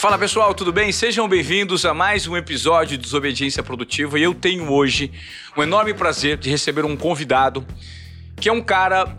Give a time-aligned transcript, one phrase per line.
[0.00, 0.90] Fala pessoal, tudo bem?
[0.92, 5.12] Sejam bem-vindos a mais um episódio de Desobediência Produtiva e eu tenho hoje
[5.54, 7.66] um enorme prazer de receber um convidado
[8.40, 9.14] que é um cara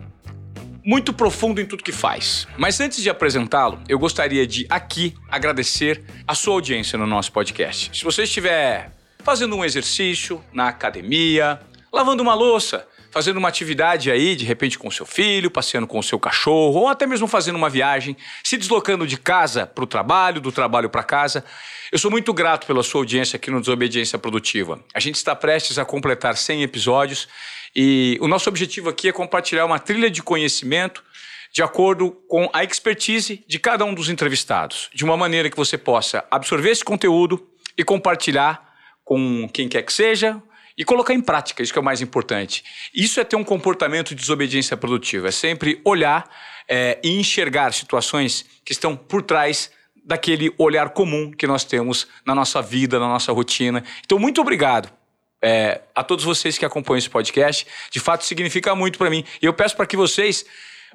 [0.84, 2.48] muito profundo em tudo que faz.
[2.58, 7.96] Mas antes de apresentá-lo, eu gostaria de aqui agradecer a sua audiência no nosso podcast.
[7.96, 8.90] Se você estiver
[9.22, 11.60] fazendo um exercício na academia,
[11.92, 16.02] lavando uma louça, fazendo uma atividade aí, de repente com seu filho, passeando com o
[16.02, 20.40] seu cachorro, ou até mesmo fazendo uma viagem, se deslocando de casa para o trabalho,
[20.40, 21.44] do trabalho para casa.
[21.92, 24.82] Eu sou muito grato pela sua audiência aqui no Desobediência Produtiva.
[24.94, 27.28] A gente está prestes a completar 100 episódios
[27.76, 31.04] e o nosso objetivo aqui é compartilhar uma trilha de conhecimento
[31.52, 35.76] de acordo com a expertise de cada um dos entrevistados, de uma maneira que você
[35.76, 38.72] possa absorver esse conteúdo e compartilhar
[39.04, 40.42] com quem quer que seja,
[40.82, 42.64] e colocar em prática, isso que é o mais importante.
[42.92, 46.28] Isso é ter um comportamento de desobediência produtiva, é sempre olhar
[46.68, 49.70] é, e enxergar situações que estão por trás
[50.04, 53.84] daquele olhar comum que nós temos na nossa vida, na nossa rotina.
[54.04, 54.92] Então, muito obrigado
[55.40, 57.64] é, a todos vocês que acompanham esse podcast.
[57.88, 59.24] De fato, significa muito para mim.
[59.40, 60.44] E eu peço para que vocês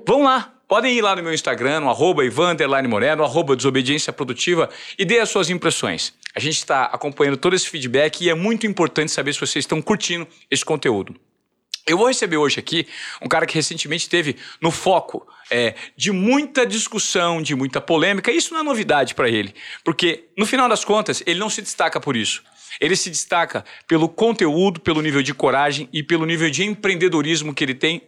[0.05, 2.23] vão lá, podem ir lá no meu Instagram, no arroba
[2.87, 6.13] Moreno, arroba Desobediência Produtiva e dê as suas impressões.
[6.35, 9.81] A gente está acompanhando todo esse feedback e é muito importante saber se vocês estão
[9.81, 11.15] curtindo esse conteúdo.
[11.87, 12.85] Eu vou receber hoje aqui
[13.21, 18.29] um cara que recentemente teve no foco é, de muita discussão, de muita polêmica.
[18.29, 21.97] Isso não é novidade para ele, porque no final das contas ele não se destaca
[21.97, 22.43] por isso.
[22.79, 27.63] Ele se destaca pelo conteúdo, pelo nível de coragem e pelo nível de empreendedorismo que
[27.63, 28.03] ele tem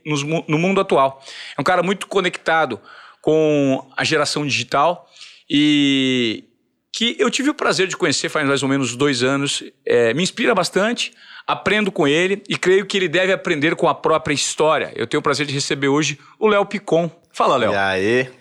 [0.47, 1.23] no mundo atual.
[1.57, 2.79] É um cara muito conectado
[3.21, 5.09] com a geração digital
[5.49, 6.43] e,
[6.91, 9.63] que eu tive o prazer de conhecer faz mais ou menos dois anos.
[9.85, 11.13] É, me inspira bastante,
[11.47, 14.91] aprendo com ele e creio que ele deve aprender com a própria história.
[14.95, 17.09] Eu tenho o prazer de receber hoje o Léo Picon.
[17.31, 17.71] Fala, Léo.
[17.71, 18.38] E aí?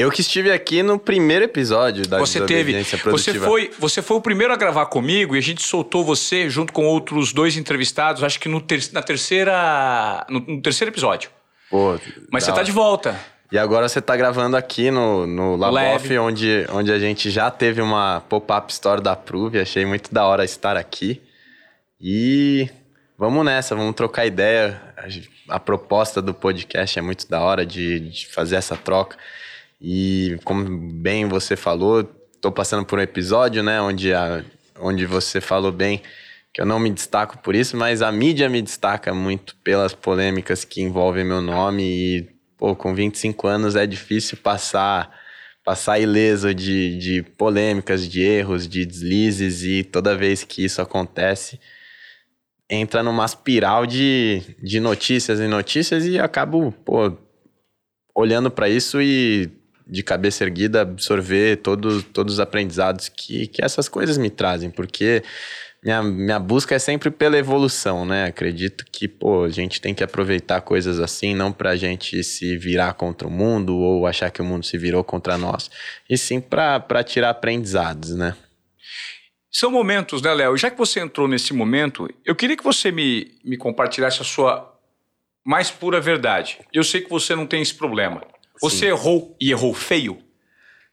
[0.00, 2.72] Eu que estive aqui no primeiro episódio da você teve,
[3.04, 6.72] você foi, você foi o primeiro a gravar comigo e a gente soltou você junto
[6.72, 11.30] com outros dois entrevistados, acho que no ter, na terceira, no, no terceiro episódio.
[11.68, 12.00] Pô,
[12.32, 13.14] Mas você tá de volta.
[13.52, 17.82] E agora você está gravando aqui no, no Laboff, onde, onde a gente já teve
[17.82, 19.60] uma pop-up store da Prove.
[19.60, 21.20] Achei muito da hora estar aqui.
[22.00, 22.70] E
[23.18, 24.80] vamos nessa, vamos trocar ideia.
[24.96, 29.18] A, a proposta do podcast é muito da hora de, de fazer essa troca.
[29.80, 32.00] E como bem você falou,
[32.34, 34.44] estou passando por um episódio, né, onde, a,
[34.78, 36.02] onde você falou bem
[36.52, 40.64] que eu não me destaco por isso, mas a mídia me destaca muito pelas polêmicas
[40.64, 45.18] que envolvem meu nome e pô, com 25 anos é difícil passar
[45.64, 51.60] passar ileso de, de polêmicas, de erros, de deslizes e toda vez que isso acontece
[52.70, 57.16] entra numa espiral de, de notícias e notícias e acabo, pô,
[58.14, 59.50] olhando para isso e
[59.90, 65.22] de cabeça erguida absorver todo, todos os aprendizados que, que essas coisas me trazem, porque
[65.82, 68.26] minha, minha busca é sempre pela evolução, né?
[68.26, 72.92] Acredito que, pô, a gente tem que aproveitar coisas assim, não pra gente se virar
[72.94, 75.70] contra o mundo ou achar que o mundo se virou contra nós,
[76.08, 78.36] e sim pra tirar aprendizados, né?
[79.50, 80.56] São momentos, né, Léo?
[80.56, 84.70] Já que você entrou nesse momento, eu queria que você me, me compartilhasse a sua
[85.44, 86.58] mais pura verdade.
[86.72, 88.22] Eu sei que você não tem esse problema.
[88.60, 88.86] Você sim.
[88.86, 90.18] errou e errou feio?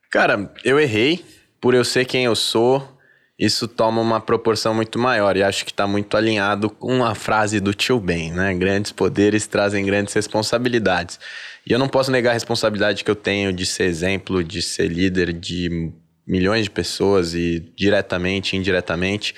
[0.09, 1.23] Cara, eu errei
[1.59, 2.97] por eu ser quem eu sou
[3.39, 7.59] isso toma uma proporção muito maior e acho que está muito alinhado com a frase
[7.59, 8.53] do tio Ben, né?
[8.55, 11.19] Grandes poderes trazem grandes responsabilidades.
[11.65, 14.87] E eu não posso negar a responsabilidade que eu tenho de ser exemplo, de ser
[14.87, 15.91] líder de
[16.25, 19.35] milhões de pessoas e diretamente, indiretamente.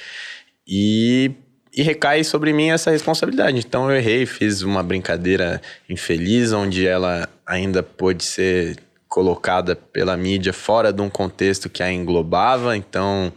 [0.66, 1.32] E,
[1.76, 3.58] e recai sobre mim essa responsabilidade.
[3.58, 8.78] Então eu errei, fiz uma brincadeira infeliz, onde ela ainda pôde ser
[9.08, 12.78] colocada pela mídia fora de um contexto que a englobava.
[12.78, 13.34] Então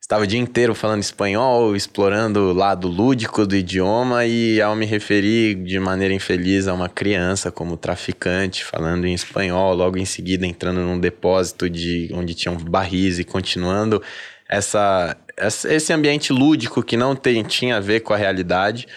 [0.00, 4.86] estava o dia inteiro falando espanhol, explorando o lado lúdico do idioma e ao me
[4.86, 10.46] referir de maneira infeliz a uma criança como traficante, falando em espanhol, logo em seguida
[10.46, 14.02] entrando num depósito de onde tinham barris e continuando
[14.48, 18.88] essa, esse ambiente lúdico que não tem, tinha a ver com a realidade.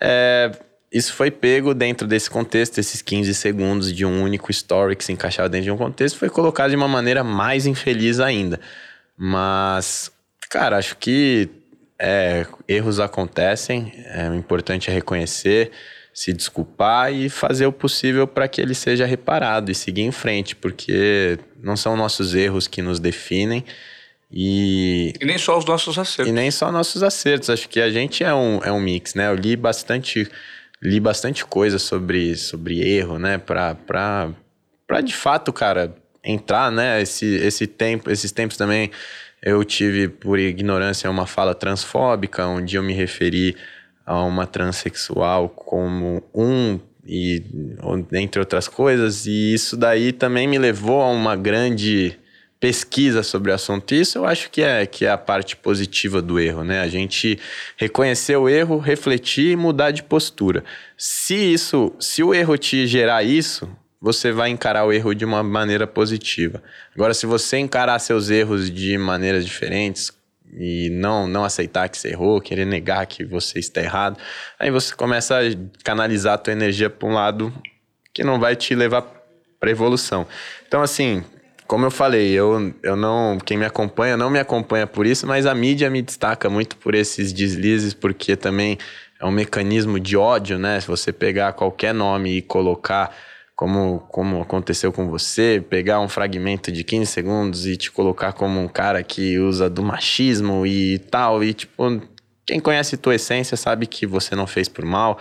[0.00, 0.50] É,
[0.92, 5.12] isso foi pego dentro desse contexto, esses 15 segundos de um único story que se
[5.12, 8.60] encaixava dentro de um contexto, foi colocado de uma maneira mais infeliz ainda.
[9.16, 10.10] Mas
[10.48, 11.48] Cara, acho que
[11.98, 15.70] é, erros acontecem, é, importante é reconhecer,
[16.12, 20.56] se desculpar e fazer o possível para que ele seja reparado e seguir em frente,
[20.56, 23.62] porque não são nossos erros que nos definem.
[24.30, 26.28] E, e nem só os nossos acertos.
[26.28, 27.50] E nem só nossos acertos.
[27.50, 29.28] Acho que a gente é um, é um mix, né?
[29.28, 30.28] Eu li bastante,
[30.82, 33.38] li bastante coisa sobre, sobre erro, né?
[33.38, 34.34] Para
[35.04, 35.94] de fato, cara,
[36.24, 37.00] entrar, né?
[37.00, 38.90] Esse, esse tempo, esses tempos também
[39.42, 43.56] eu tive, por ignorância, uma fala transfóbica, onde eu me referi
[44.04, 47.42] a uma transexual como um e
[48.12, 52.18] entre outras coisas, e isso daí também me levou a uma grande
[52.60, 53.94] pesquisa sobre o assunto.
[53.94, 56.80] Isso eu acho que é, que é a parte positiva do erro, né?
[56.80, 57.38] A gente
[57.76, 60.64] reconhecer o erro, refletir e mudar de postura.
[60.96, 63.68] Se isso, se o erro te gerar isso,
[64.00, 66.62] você vai encarar o erro de uma maneira positiva.
[66.94, 70.12] Agora, se você encarar seus erros de maneiras diferentes
[70.52, 74.18] e não, não aceitar que você errou, querer negar que você está errado,
[74.58, 75.42] aí você começa a
[75.84, 77.52] canalizar a tua energia para um lado
[78.12, 79.02] que não vai te levar
[79.60, 80.26] para evolução.
[80.66, 81.24] Então, assim,
[81.68, 83.38] como eu falei, eu, eu não.
[83.44, 86.94] Quem me acompanha não me acompanha por isso, mas a mídia me destaca muito por
[86.94, 88.78] esses deslizes, porque também
[89.20, 90.80] é um mecanismo de ódio, né?
[90.80, 93.14] Se você pegar qualquer nome e colocar
[93.54, 98.58] como, como aconteceu com você, pegar um fragmento de 15 segundos e te colocar como
[98.58, 102.00] um cara que usa do machismo e tal, e tipo,
[102.46, 105.18] quem conhece tua essência sabe que você não fez por mal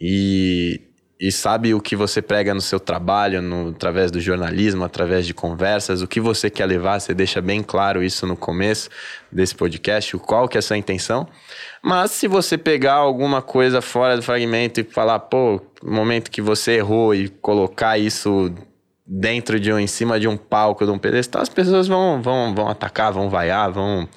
[0.00, 0.80] e,
[1.22, 5.32] e sabe o que você prega no seu trabalho, no, através do jornalismo, através de
[5.32, 8.90] conversas, o que você quer levar, você deixa bem claro isso no começo
[9.30, 11.28] desse podcast, qual que é a sua intenção.
[11.80, 16.72] Mas se você pegar alguma coisa fora do fragmento e falar, pô, momento que você
[16.72, 18.52] errou e colocar isso
[19.06, 22.52] dentro de um, em cima de um palco, de um pedestal, as pessoas vão, vão,
[22.52, 24.08] vão atacar, vão vaiar, vão,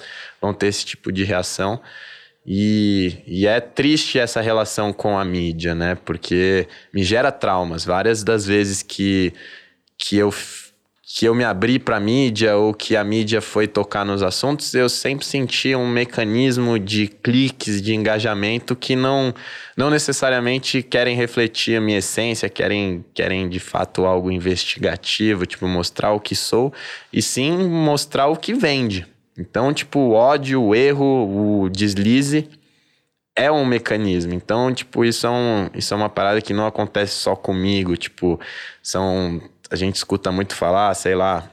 [0.41, 1.79] vão ter esse tipo de reação.
[2.45, 5.95] E, e é triste essa relação com a mídia, né?
[5.95, 7.83] Porque me gera traumas.
[7.83, 9.33] Várias das vezes que,
[9.97, 10.31] que eu
[11.17, 14.73] que eu me abri para a mídia ou que a mídia foi tocar nos assuntos,
[14.73, 19.33] eu sempre senti um mecanismo de cliques, de engajamento que não,
[19.77, 26.11] não necessariamente querem refletir a minha essência, querem, querem de fato algo investigativo, tipo mostrar
[26.11, 26.73] o que sou,
[27.13, 29.07] e sim mostrar o que vende.
[29.37, 32.49] Então, tipo, o ódio, o erro, o deslize
[33.35, 34.33] é um mecanismo.
[34.33, 37.97] Então, tipo, isso é, um, isso é uma parada que não acontece só comigo.
[37.97, 38.39] Tipo,
[38.81, 41.49] são a gente escuta muito falar, sei lá,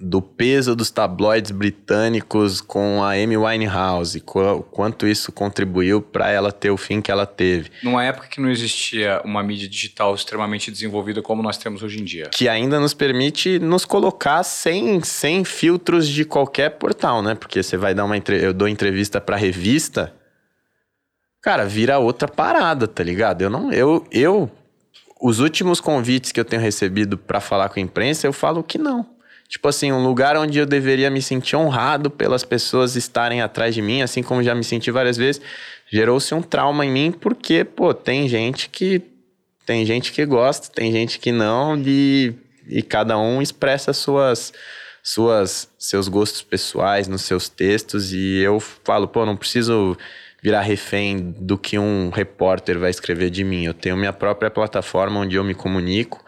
[0.00, 6.52] do peso dos tabloides britânicos com a Amy Winehouse, qu quanto isso contribuiu para ela
[6.52, 7.70] ter o fim que ela teve.
[7.82, 12.04] Numa época que não existia uma mídia digital extremamente desenvolvida como nós temos hoje em
[12.04, 12.28] dia.
[12.30, 17.34] Que ainda nos permite nos colocar sem, sem filtros de qualquer portal, né?
[17.34, 20.14] Porque você vai dar uma eu dou entrevista para revista,
[21.42, 23.42] cara, vira outra parada, tá ligado?
[23.42, 24.48] Eu não eu eu
[25.20, 28.78] os últimos convites que eu tenho recebido para falar com a imprensa, eu falo que
[28.78, 29.17] não.
[29.48, 33.80] Tipo assim, um lugar onde eu deveria me sentir honrado pelas pessoas estarem atrás de
[33.80, 35.40] mim, assim como já me senti várias vezes,
[35.90, 39.02] gerou-se um trauma em mim, porque, pô, tem gente que.
[39.64, 42.34] Tem gente que gosta, tem gente que não, e,
[42.66, 44.50] e cada um expressa suas,
[45.02, 49.94] suas, seus gostos pessoais nos seus textos, e eu falo, pô, não preciso
[50.42, 53.64] virar refém do que um repórter vai escrever de mim.
[53.64, 56.24] Eu tenho minha própria plataforma onde eu me comunico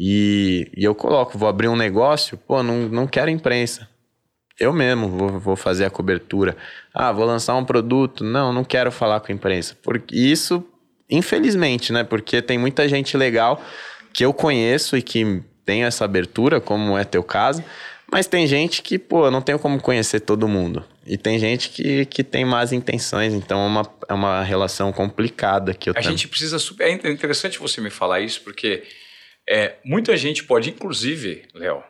[0.00, 3.88] e, e eu coloco, vou abrir um negócio, pô, não, não quero imprensa.
[4.58, 6.56] Eu mesmo vou, vou fazer a cobertura.
[6.94, 8.22] Ah, vou lançar um produto.
[8.22, 9.76] Não, não quero falar com a imprensa.
[9.82, 10.64] Porque isso,
[11.10, 12.04] infelizmente, né?
[12.04, 13.60] Porque tem muita gente legal
[14.12, 17.62] que eu conheço e que tem essa abertura, como é teu caso,
[18.10, 20.84] mas tem gente que, pô, eu não tenho como conhecer todo mundo.
[21.06, 25.74] E tem gente que, que tem más intenções, então é uma, é uma relação complicada
[25.74, 26.10] que eu A tenho.
[26.10, 26.56] gente precisa.
[26.80, 28.82] É interessante você me falar isso, porque
[29.48, 31.82] é, muita gente pode, inclusive, Léo,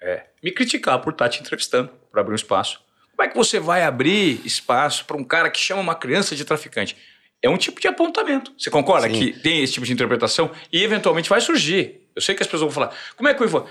[0.00, 2.80] é, me criticar por estar te entrevistando, por abrir um espaço.
[3.16, 6.44] Como é que você vai abrir espaço para um cara que chama uma criança de
[6.44, 6.96] traficante?
[7.42, 8.52] É um tipo de apontamento.
[8.58, 9.14] Você concorda Sim.
[9.14, 12.02] que tem esse tipo de interpretação e eventualmente vai surgir?
[12.14, 13.66] Eu sei que as pessoas vão falar, como é que eu vou.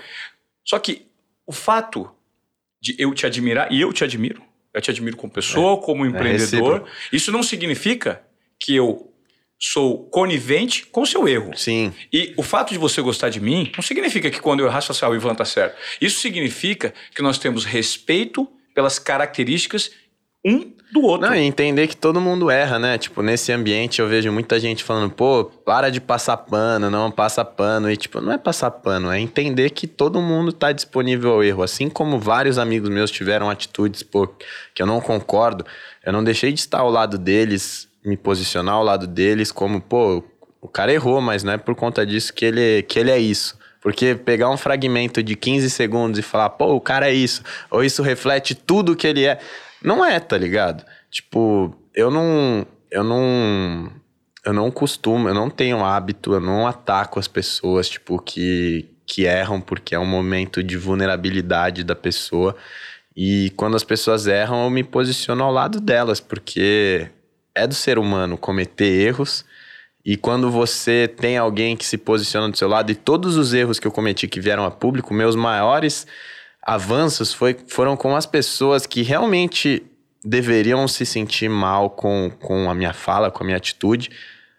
[0.64, 1.06] Só que
[1.46, 2.10] o fato
[2.80, 4.42] de eu te admirar, e eu te admiro,
[4.74, 8.22] eu te admiro como pessoa, é, como é empreendedor, é isso não significa
[8.58, 9.12] que eu
[9.58, 11.56] sou conivente com o seu erro.
[11.56, 11.92] Sim.
[12.12, 15.08] E o fato de você gostar de mim não significa que quando eu errar, ah,
[15.08, 15.76] o Ivan tá certo.
[16.00, 19.90] Isso significa que nós temos respeito pelas características
[20.44, 21.28] um do outro.
[21.28, 22.96] Não, e entender que todo mundo erra, né?
[22.96, 27.44] Tipo, nesse ambiente eu vejo muita gente falando, pô, para de passar pano, não passa
[27.44, 27.90] pano.
[27.90, 31.62] E, tipo, não é passar pano, é entender que todo mundo tá disponível ao erro.
[31.62, 34.26] Assim como vários amigos meus tiveram atitudes, pô,
[34.74, 35.66] que eu não concordo,
[36.04, 40.24] eu não deixei de estar ao lado deles, me posicionar ao lado deles, como, pô,
[40.60, 43.58] o cara errou, mas não é por conta disso que ele, que ele é isso.
[43.80, 47.84] Porque pegar um fragmento de 15 segundos e falar, pô, o cara é isso, ou
[47.84, 49.38] isso reflete tudo que ele é.
[49.82, 50.84] Não é, tá ligado?
[51.10, 52.66] Tipo, eu não.
[52.90, 53.90] Eu não.
[54.44, 59.24] Eu não costumo, eu não tenho hábito, eu não ataco as pessoas, tipo, que, que
[59.24, 62.56] erram, porque é um momento de vulnerabilidade da pessoa.
[63.14, 67.10] E quando as pessoas erram, eu me posiciono ao lado delas, porque
[67.58, 69.44] é do ser humano cometer erros.
[70.04, 73.78] E quando você tem alguém que se posiciona do seu lado, e todos os erros
[73.78, 76.06] que eu cometi que vieram a público, meus maiores
[76.62, 79.82] avanços foi, foram com as pessoas que realmente
[80.24, 84.10] deveriam se sentir mal com, com a minha fala, com a minha atitude,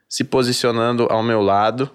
[0.08, 1.89] se posicionando ao meu lado.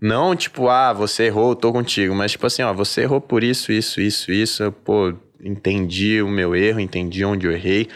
[0.00, 3.42] Não tipo, ah, você errou, eu tô contigo, mas tipo assim, ó, você errou por
[3.42, 7.88] isso, isso, isso, isso, pô, entendi o meu erro, entendi onde eu errei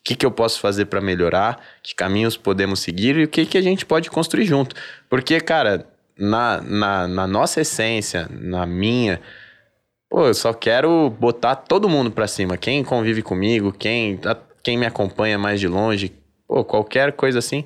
[0.00, 3.44] o que, que eu posso fazer para melhorar, que caminhos podemos seguir e o que,
[3.44, 4.74] que a gente pode construir junto.
[5.10, 5.86] Porque, cara,
[6.18, 9.20] na, na, na nossa essência, na minha,
[10.08, 12.56] pô, eu só quero botar todo mundo para cima.
[12.56, 14.18] Quem convive comigo, quem,
[14.62, 16.12] quem me acompanha mais de longe,
[16.48, 17.64] pô, qualquer coisa assim.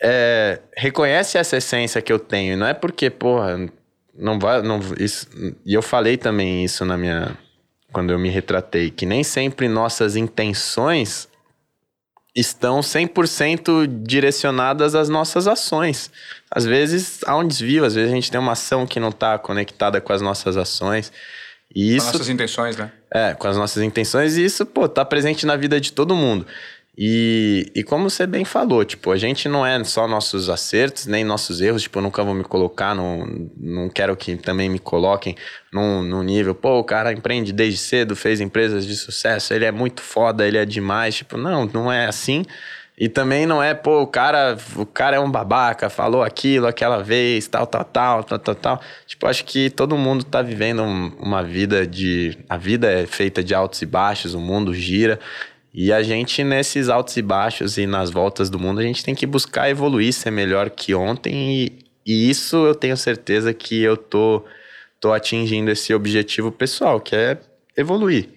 [0.00, 2.56] É, reconhece essa essência que eu tenho.
[2.56, 3.70] Não é porque, porra,
[4.14, 4.62] não vai.
[4.62, 5.28] Não, isso,
[5.64, 7.36] e eu falei também isso na minha,
[7.92, 11.28] quando eu me retratei, que nem sempre nossas intenções
[12.34, 16.10] estão 100% direcionadas às nossas ações.
[16.50, 19.38] Às vezes há um desvio, às vezes a gente tem uma ação que não está
[19.38, 21.12] conectada com as nossas ações.
[21.74, 22.92] E isso, com as nossas intenções, né?
[23.10, 26.46] É, com as nossas intenções, e isso, pô, tá presente na vida de todo mundo.
[26.96, 31.24] E, e como você bem falou, tipo, a gente não é só nossos acertos, nem
[31.24, 35.34] nossos erros, tipo, eu nunca vou me colocar, no, não quero que também me coloquem
[35.72, 39.72] num, num nível, pô, o cara empreende desde cedo, fez empresas de sucesso, ele é
[39.72, 42.44] muito foda, ele é demais, tipo, não, não é assim.
[42.98, 47.02] E também não é, pô, o cara, o cara é um babaca, falou aquilo aquela
[47.02, 48.80] vez, tal, tal, tal, tal, tal, tal.
[49.06, 52.38] Tipo, acho que todo mundo tá vivendo um, uma vida de.
[52.48, 55.18] A vida é feita de altos e baixos, o mundo gira.
[55.74, 59.14] E a gente, nesses altos e baixos e nas voltas do mundo, a gente tem
[59.14, 61.34] que buscar evoluir, ser melhor que ontem.
[61.64, 64.44] E, e isso eu tenho certeza que eu tô,
[65.00, 67.38] tô atingindo esse objetivo pessoal, que é
[67.76, 68.28] evoluir.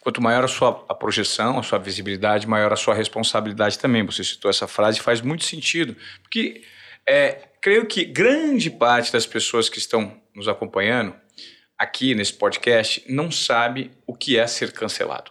[0.00, 4.04] Quanto maior a sua a projeção, a sua visibilidade, maior a sua responsabilidade também.
[4.04, 5.94] Você citou essa frase faz muito sentido.
[6.22, 6.62] Porque
[7.06, 11.14] é, creio que grande parte das pessoas que estão nos acompanhando
[11.78, 15.30] aqui nesse podcast não sabe o que é ser cancelado.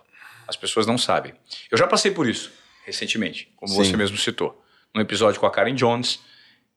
[0.50, 1.34] As pessoas não sabem.
[1.72, 2.52] Eu já passei por isso
[2.90, 3.78] recentemente, como Sim.
[3.78, 4.60] você mesmo citou.
[4.94, 6.20] Num episódio com a Karen Jones,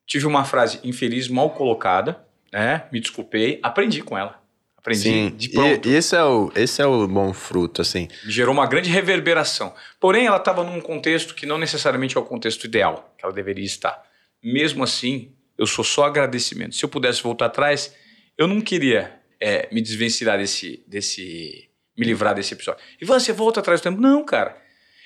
[0.06, 2.84] tive uma frase infeliz mal colocada, né?
[2.92, 4.40] Me desculpei, aprendi com ela.
[4.76, 5.30] Aprendi Sim.
[5.34, 5.88] de pronto.
[5.88, 8.08] E esse é, o, esse é o bom fruto, assim.
[8.26, 9.74] Gerou uma grande reverberação.
[9.98, 13.64] Porém, ela estava num contexto que não necessariamente é o contexto ideal que ela deveria
[13.64, 14.02] estar.
[14.42, 16.74] Mesmo assim, eu sou só agradecimento.
[16.74, 17.94] Se eu pudesse voltar atrás,
[18.36, 22.82] eu não queria é, me desvencilhar desse, desse me livrar desse episódio.
[23.00, 24.00] E você volta atrás do tempo.
[24.00, 24.56] Não, cara.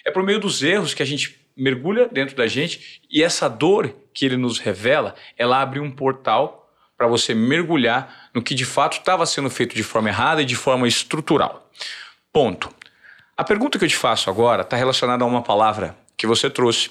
[0.04, 3.94] É por meio dos erros que a gente mergulha dentro da gente e essa dor
[4.12, 8.98] que ele nos revela, ela abre um portal para você mergulhar no que de fato
[8.98, 11.70] estava sendo feito de forma errada e de forma estrutural.
[12.32, 12.74] Ponto.
[13.36, 16.90] A pergunta que eu te faço agora está relacionada a uma palavra que você trouxe,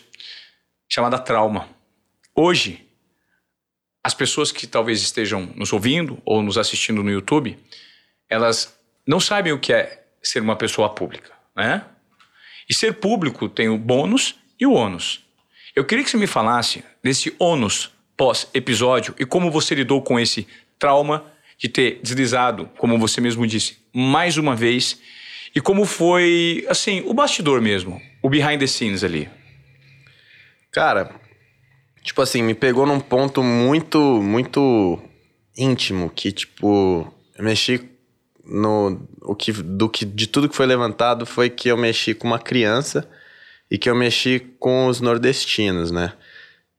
[0.88, 1.68] chamada trauma.
[2.36, 2.86] Hoje,
[4.04, 7.58] as pessoas que talvez estejam nos ouvindo ou nos assistindo no YouTube,
[8.30, 11.86] elas não sabem o que é ser uma pessoa pública, né?
[12.68, 15.24] E ser público tem o bônus e o ônus.
[15.76, 20.48] Eu queria que você me falasse desse ônus pós-episódio e como você lidou com esse
[20.80, 21.26] trauma
[21.58, 25.00] de ter deslizado, como você mesmo disse, mais uma vez,
[25.54, 29.30] e como foi, assim, o bastidor mesmo, o behind the scenes ali.
[30.72, 31.16] Cara,
[32.04, 35.02] tipo assim, me pegou num ponto muito, muito
[35.58, 37.90] íntimo, que, tipo, eu mexi
[38.46, 42.28] no o que do que de tudo que foi levantado foi que eu mexi com
[42.28, 43.08] uma criança
[43.70, 46.14] e que eu mexi com os nordestinos, né?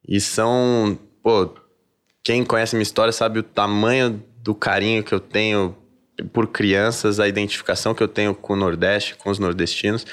[0.08, 1.54] E são, pô,
[2.22, 5.76] quem conhece minha história sabe o tamanho do carinho que eu tenho
[6.32, 10.06] por crianças, a identificação que eu tenho com o Nordeste, com os nordestinos.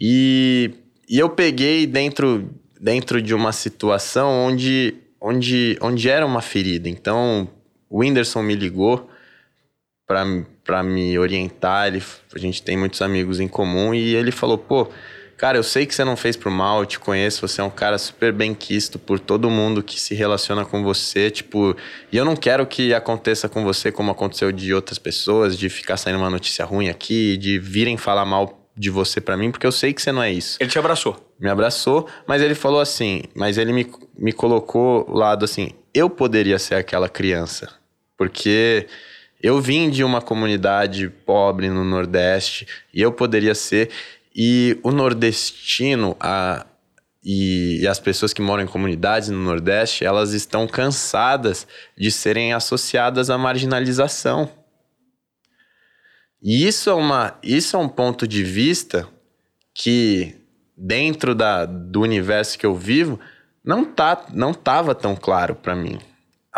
[0.00, 0.72] E,
[1.08, 6.88] e eu peguei dentro dentro de uma situação onde onde onde era uma ferida.
[6.88, 7.48] Então,
[7.90, 9.08] o Whindersson me ligou
[10.08, 11.86] para me orientar.
[11.86, 12.02] Ele,
[12.34, 14.88] a gente tem muitos amigos em comum e ele falou: pô,
[15.36, 17.70] cara, eu sei que você não fez pro mal, eu te conheço, você é um
[17.70, 21.76] cara super bem quisto por todo mundo que se relaciona com você, tipo,
[22.10, 25.98] e eu não quero que aconteça com você como aconteceu de outras pessoas, de ficar
[25.98, 29.72] saindo uma notícia ruim aqui, de virem falar mal de você para mim, porque eu
[29.72, 30.56] sei que você não é isso.
[30.60, 31.16] Ele te abraçou.
[31.38, 36.58] Me abraçou, mas ele falou assim, mas ele me, me colocou lado assim, eu poderia
[36.58, 37.68] ser aquela criança,
[38.16, 38.86] porque
[39.40, 43.90] eu vim de uma comunidade pobre no Nordeste e eu poderia ser.
[44.34, 46.66] E o nordestino, a,
[47.24, 51.66] e, e, as pessoas que moram em comunidades no Nordeste, elas estão cansadas
[51.96, 54.50] de serem associadas à marginalização.
[56.42, 59.08] E isso é, uma, isso é um ponto de vista
[59.74, 60.36] que,
[60.76, 63.18] dentro da, do universo que eu vivo,
[63.64, 65.98] não tá não tava tão claro para mim.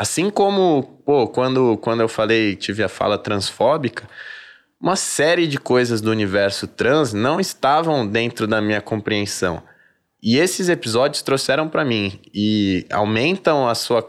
[0.01, 4.09] Assim como, pô, quando, quando eu falei, tive a fala transfóbica,
[4.81, 9.63] uma série de coisas do universo trans não estavam dentro da minha compreensão.
[10.23, 14.03] E esses episódios trouxeram para mim e aumentam a sua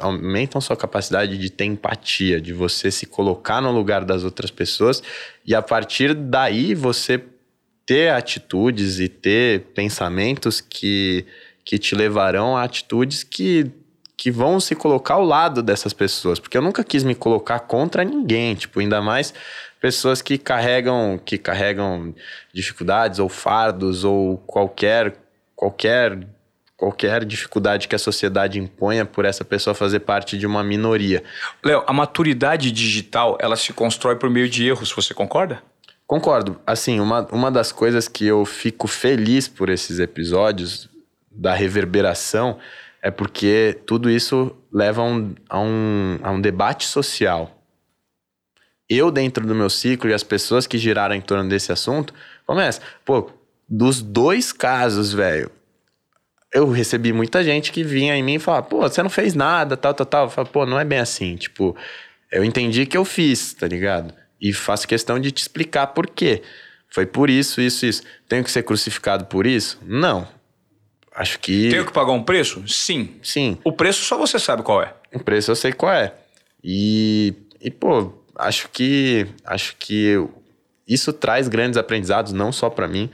[0.00, 5.02] aumentam sua capacidade de ter empatia, de você se colocar no lugar das outras pessoas
[5.44, 7.22] e a partir daí você
[7.84, 11.26] ter atitudes e ter pensamentos que
[11.62, 13.70] que te levarão a atitudes que
[14.16, 18.04] que vão se colocar ao lado dessas pessoas, porque eu nunca quis me colocar contra
[18.04, 19.34] ninguém, tipo, ainda mais
[19.80, 22.14] pessoas que carregam que carregam
[22.52, 25.14] dificuldades ou fardos ou qualquer
[25.54, 26.26] qualquer
[26.76, 31.22] qualquer dificuldade que a sociedade imponha por essa pessoa fazer parte de uma minoria.
[31.62, 35.62] Léo, a maturidade digital, ela se constrói por meio de erros, você concorda?
[36.06, 36.60] Concordo.
[36.66, 40.88] Assim, uma, uma das coisas que eu fico feliz por esses episódios
[41.30, 42.58] da reverberação
[43.04, 47.62] é porque tudo isso leva a um, a um, a um debate social.
[48.88, 52.14] Eu, dentro do meu ciclo, e as pessoas que giraram em torno desse assunto,
[52.46, 53.30] começa, pô,
[53.68, 55.50] dos dois casos, velho,
[56.50, 59.76] eu recebi muita gente que vinha em mim e falava, pô, você não fez nada,
[59.76, 60.24] tal, tal, tal.
[60.24, 61.36] Eu falo, pô, não é bem assim.
[61.36, 61.76] Tipo,
[62.32, 64.14] eu entendi que eu fiz, tá ligado?
[64.40, 66.40] E faço questão de te explicar por quê.
[66.88, 68.02] Foi por isso, isso, isso.
[68.26, 69.78] Tenho que ser crucificado por isso?
[69.82, 70.26] Não.
[71.14, 71.70] Acho que.
[71.70, 72.66] Tenho que pagar um preço?
[72.66, 73.16] Sim.
[73.22, 73.58] Sim.
[73.64, 74.92] O preço só você sabe qual é.
[75.12, 76.12] O preço eu sei qual é.
[76.62, 80.16] E, e pô, acho que acho que
[80.88, 83.10] isso traz grandes aprendizados não só para mim,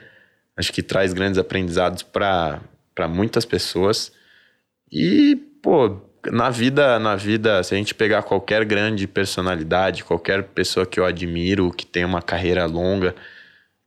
[0.60, 2.60] Acho que traz grandes aprendizados para
[3.08, 4.12] muitas pessoas.
[4.92, 5.96] E, pô,
[6.30, 11.06] na vida, na vida, se a gente pegar qualquer grande personalidade, qualquer pessoa que eu
[11.06, 13.14] admiro, que tem uma carreira longa,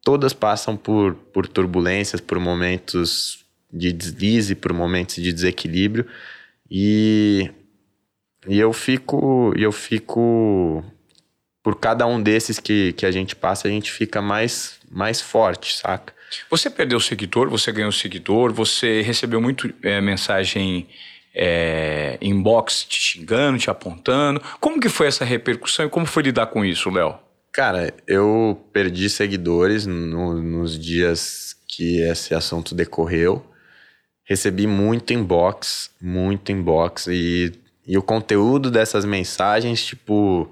[0.03, 3.42] todas passam por, por turbulências, por momentos
[3.73, 6.05] de deslize, por momentos de desequilíbrio.
[6.69, 7.49] E,
[8.47, 10.83] e eu fico, eu fico
[11.63, 15.75] por cada um desses que, que a gente passa, a gente fica mais, mais forte,
[15.75, 16.13] saca?
[16.49, 20.87] Você perdeu seguidor, você ganhou seguidor, você recebeu muito é, mensagem
[21.33, 24.41] é, inbox te xingando, te apontando.
[24.59, 27.17] Como que foi essa repercussão e como foi lidar com isso, Léo?
[27.51, 33.45] Cara, eu perdi seguidores no, nos dias que esse assunto decorreu.
[34.25, 37.07] Recebi muito inbox, muito inbox.
[37.07, 37.51] E,
[37.85, 40.49] e o conteúdo dessas mensagens, tipo,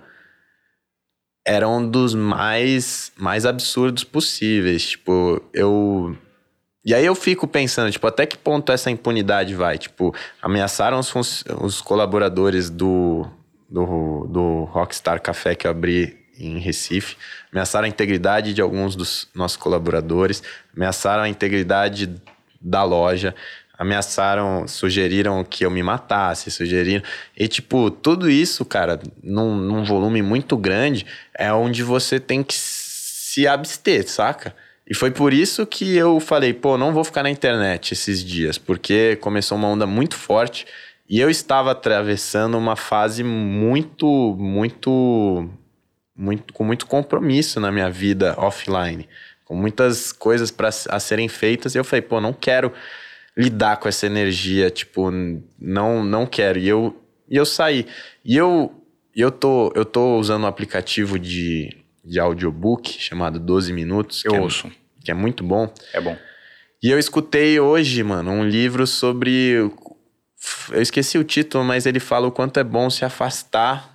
[1.45, 4.89] era um dos mais, mais absurdos possíveis.
[4.89, 6.15] Tipo, eu.
[6.83, 9.77] E aí eu fico pensando, tipo, até que ponto essa impunidade vai?
[9.77, 13.25] Tipo, ameaçaram os, os colaboradores do,
[13.69, 17.17] do, do Rockstar Café que eu abri em Recife,
[17.51, 20.41] ameaçaram a integridade de alguns dos nossos colaboradores,
[20.75, 22.09] ameaçaram a integridade
[22.59, 23.35] da loja,
[23.81, 27.01] ameaçaram, sugeriram que eu me matasse, sugeriram.
[27.35, 32.53] E, tipo, tudo isso, cara, num, num volume muito grande, é onde você tem que
[32.53, 34.55] se abster, saca?
[34.87, 38.59] E foi por isso que eu falei, pô, não vou ficar na internet esses dias,
[38.59, 40.67] porque começou uma onda muito forte
[41.09, 45.49] e eu estava atravessando uma fase muito, muito,
[46.15, 49.09] muito com muito compromisso na minha vida offline,
[49.43, 51.73] com muitas coisas para a serem feitas.
[51.73, 52.71] E eu falei, pô, não quero
[53.35, 55.09] lidar com essa energia, tipo,
[55.59, 56.59] não não quero.
[56.59, 56.95] E eu,
[57.29, 57.85] e eu saí.
[58.23, 58.73] E eu,
[59.15, 64.23] eu, tô, eu tô usando um aplicativo de, de audiobook chamado 12 Minutos.
[64.25, 64.67] Eu que é ouço.
[64.67, 64.71] É,
[65.05, 65.73] que é muito bom.
[65.93, 66.17] É bom.
[66.83, 69.69] E eu escutei hoje, mano, um livro sobre.
[70.71, 73.90] Eu esqueci o título, mas ele fala o quanto é bom se afastar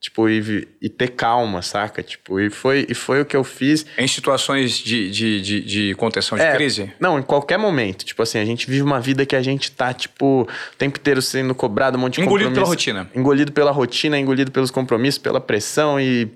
[0.00, 2.02] Tipo, e, e, ter calma, saca?
[2.02, 3.84] Tipo, e foi, e foi o que eu fiz.
[3.98, 6.90] Em situações de, de, de, de contenção de é, crise?
[6.98, 8.02] Não, em qualquer momento.
[8.02, 11.20] Tipo assim, a gente vive uma vida que a gente tá, tipo, o tempo inteiro
[11.20, 13.10] sendo cobrado, um monte de Engolido pela rotina.
[13.14, 16.30] Engolido pela rotina, engolido pelos compromissos, pela pressão e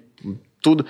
[0.61, 0.85] tudo.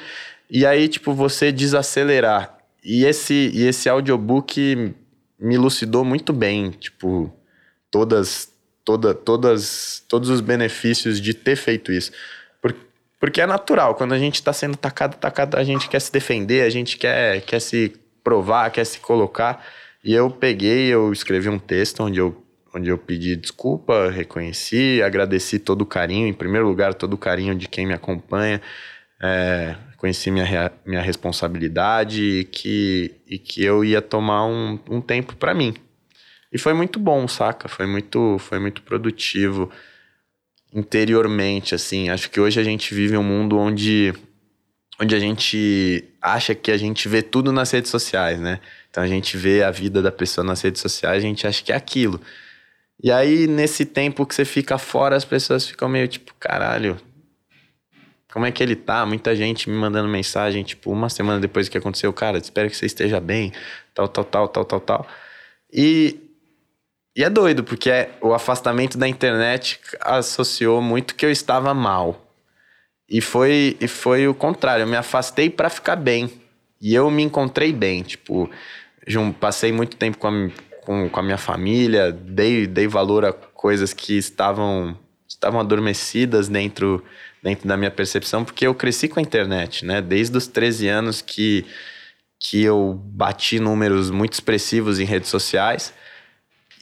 [0.50, 2.58] E aí, tipo, você desacelerar.
[2.84, 4.92] E esse, e esse audiobook
[5.38, 7.32] me lucidou muito bem, tipo,
[7.88, 8.52] todas,
[8.84, 12.10] toda, todas, todos os benefícios de ter feito isso.
[13.24, 16.60] Porque é natural, quando a gente está sendo atacado, atacado, a gente quer se defender,
[16.60, 19.64] a gente quer, quer se provar, quer se colocar.
[20.04, 22.36] E eu peguei, eu escrevi um texto onde eu,
[22.74, 27.54] onde eu pedi desculpa, reconheci, agradeci todo o carinho, em primeiro lugar, todo o carinho
[27.54, 28.60] de quem me acompanha.
[29.22, 35.34] É, conheci minha, minha responsabilidade e que, e que eu ia tomar um, um tempo
[35.34, 35.72] para mim.
[36.52, 37.68] E foi muito bom, saca?
[37.68, 39.70] Foi muito, foi muito produtivo
[40.74, 42.08] interiormente, assim.
[42.08, 44.12] Acho que hoje a gente vive um mundo onde,
[45.00, 48.60] onde a gente acha que a gente vê tudo nas redes sociais, né?
[48.90, 51.72] Então a gente vê a vida da pessoa nas redes sociais, a gente acha que
[51.72, 52.20] é aquilo.
[53.02, 56.98] E aí, nesse tempo que você fica fora, as pessoas ficam meio tipo, caralho,
[58.32, 59.06] como é que ele tá?
[59.06, 62.86] Muita gente me mandando mensagem, tipo, uma semana depois que aconteceu, cara, espero que você
[62.86, 63.52] esteja bem,
[63.94, 65.06] tal, tal, tal, tal, tal, tal.
[65.72, 66.18] E,
[67.16, 72.20] e é doido, porque é, o afastamento da internet associou muito que eu estava mal.
[73.08, 76.30] E foi, e foi o contrário, eu me afastei para ficar bem.
[76.80, 78.50] E eu me encontrei bem, tipo,
[79.38, 80.50] passei muito tempo com a,
[80.82, 87.02] com, com a minha família, dei, dei valor a coisas que estavam, estavam adormecidas dentro,
[87.42, 90.02] dentro da minha percepção, porque eu cresci com a internet, né?
[90.02, 91.64] Desde os 13 anos que,
[92.38, 95.94] que eu bati números muito expressivos em redes sociais.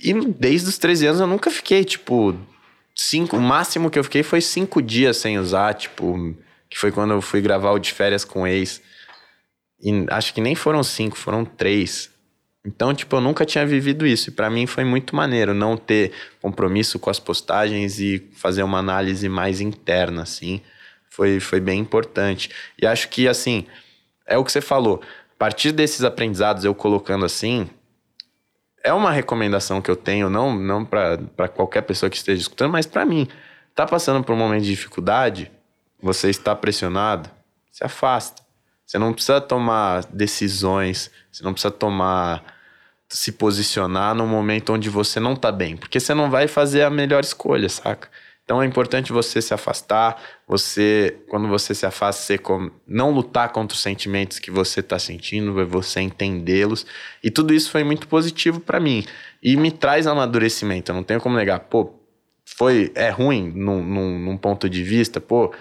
[0.02, 2.36] E desde os 13 anos eu nunca fiquei, tipo,
[2.94, 6.36] cinco, o máximo que eu fiquei foi cinco dias sem usar, tipo,
[6.68, 8.82] que foi quando eu fui gravar o de férias com o ex.
[9.80, 12.10] E acho que nem foram cinco, foram três.
[12.64, 14.30] Então, tipo, eu nunca tinha vivido isso.
[14.30, 18.78] E para mim foi muito maneiro não ter compromisso com as postagens e fazer uma
[18.78, 20.60] análise mais interna, assim.
[21.10, 22.50] Foi, foi bem importante.
[22.80, 23.66] E acho que, assim,
[24.26, 25.00] é o que você falou.
[25.34, 27.68] A partir desses aprendizados, eu colocando assim,
[28.84, 32.86] é uma recomendação que eu tenho, não, não para qualquer pessoa que esteja escutando, mas
[32.86, 33.28] para mim.
[33.74, 35.50] Tá passando por um momento de dificuldade,
[36.00, 37.30] você está pressionado,
[37.70, 38.42] se afasta.
[38.84, 42.44] Você não precisa tomar decisões, você não precisa tomar
[43.08, 46.90] se posicionar no momento onde você não tá bem, porque você não vai fazer a
[46.90, 48.08] melhor escolha, saca?
[48.44, 52.40] Então é importante você se afastar, você, quando você se afasta, você
[52.86, 56.84] não lutar contra os sentimentos que você está sentindo, é você entendê-los.
[57.22, 59.04] E tudo isso foi muito positivo para mim.
[59.42, 61.60] E me traz amadurecimento, eu não tenho como negar.
[61.60, 61.94] Pô,
[62.44, 65.54] foi, é ruim num, num, num ponto de vista, pô,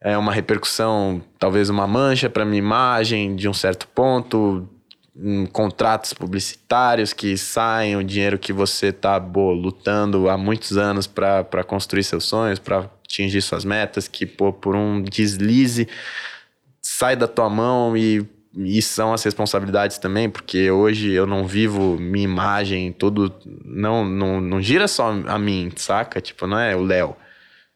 [0.00, 4.68] é uma repercussão, talvez uma mancha para minha imagem de um certo ponto,
[5.16, 11.64] um, contratos publicitários que saem, o dinheiro que você está lutando há muitos anos para
[11.64, 15.88] construir seus sonhos, para atingir suas metas, que pô, por um deslize
[16.84, 21.96] sai da tua mão e, e são as responsabilidades também, porque hoje eu não vivo
[21.98, 23.34] minha imagem, todo.
[23.64, 26.20] Não, não, não gira só a mim, saca?
[26.20, 27.16] Tipo, não é o Léo.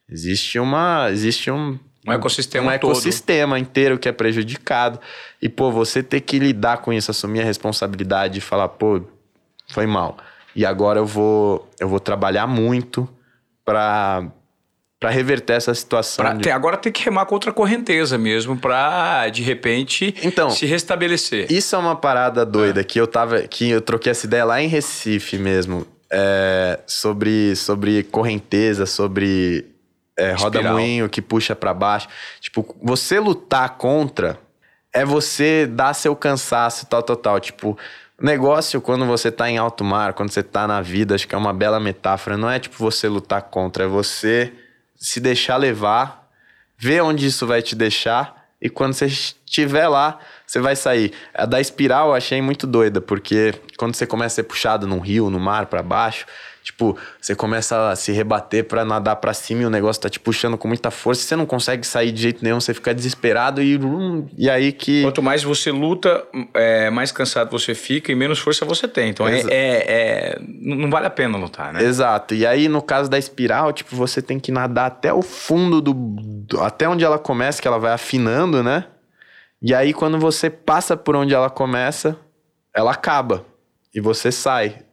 [0.07, 1.09] Existe uma.
[1.09, 2.91] Existe um um ecossistema um todo.
[2.91, 4.99] ecossistema inteiro que é prejudicado.
[5.41, 9.01] E, pô, você ter que lidar com isso, assumir a responsabilidade e falar, pô,
[9.67, 10.17] foi mal.
[10.55, 13.07] E agora eu vou, eu vou trabalhar muito
[13.63, 14.25] para
[14.99, 16.25] para reverter essa situação.
[16.25, 16.51] Pra, de...
[16.51, 21.49] Agora tem que remar contra a correnteza mesmo, para de repente então, se restabelecer.
[21.49, 22.83] Isso é uma parada doida é.
[22.83, 23.43] que eu tava.
[23.43, 25.87] que eu troquei essa ideia lá em Recife mesmo.
[26.11, 29.67] É, sobre, sobre correnteza, sobre
[30.19, 32.07] é, roda-moinho que puxa para baixo.
[32.39, 34.39] Tipo, você lutar contra
[34.93, 37.39] é você dar seu cansaço, tal, tal, tal.
[37.39, 37.77] Tipo,
[38.19, 41.37] negócio quando você tá em alto mar, quando você tá na vida, acho que é
[41.37, 42.37] uma bela metáfora.
[42.37, 44.51] Não é tipo você lutar contra, é você
[44.95, 46.29] se deixar levar,
[46.77, 51.13] ver onde isso vai te deixar e quando você estiver lá, você vai sair.
[51.33, 54.99] A da espiral eu achei muito doida, porque quando você começa a ser puxado num
[54.99, 56.25] rio, no mar, para baixo,
[56.69, 60.19] Tipo, você começa a se rebater para nadar para cima e o negócio tá te
[60.19, 63.79] puxando com muita força, você não consegue sair de jeito nenhum, você fica desesperado e,
[64.37, 65.01] e aí que.
[65.01, 69.09] Quanto mais você luta, é, mais cansado você fica e menos força você tem.
[69.09, 71.83] Então é, é, é, não vale a pena lutar, né?
[71.83, 72.35] Exato.
[72.35, 75.93] E aí, no caso da espiral, tipo, você tem que nadar até o fundo do.
[75.93, 78.85] do até onde ela começa, que ela vai afinando, né?
[79.59, 82.15] E aí, quando você passa por onde ela começa,
[82.75, 83.43] ela acaba.
[83.91, 84.83] E você sai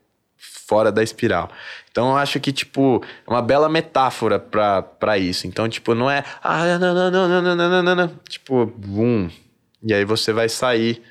[0.66, 1.50] fora da espiral.
[1.90, 5.46] Então eu acho que, tipo, é uma bela metáfora para isso.
[5.46, 6.24] Então, tipo, não é.
[6.42, 9.30] Ah, não, não, não, não, não, não, não, Tipo, bum.
[9.82, 11.02] E aí você vai sair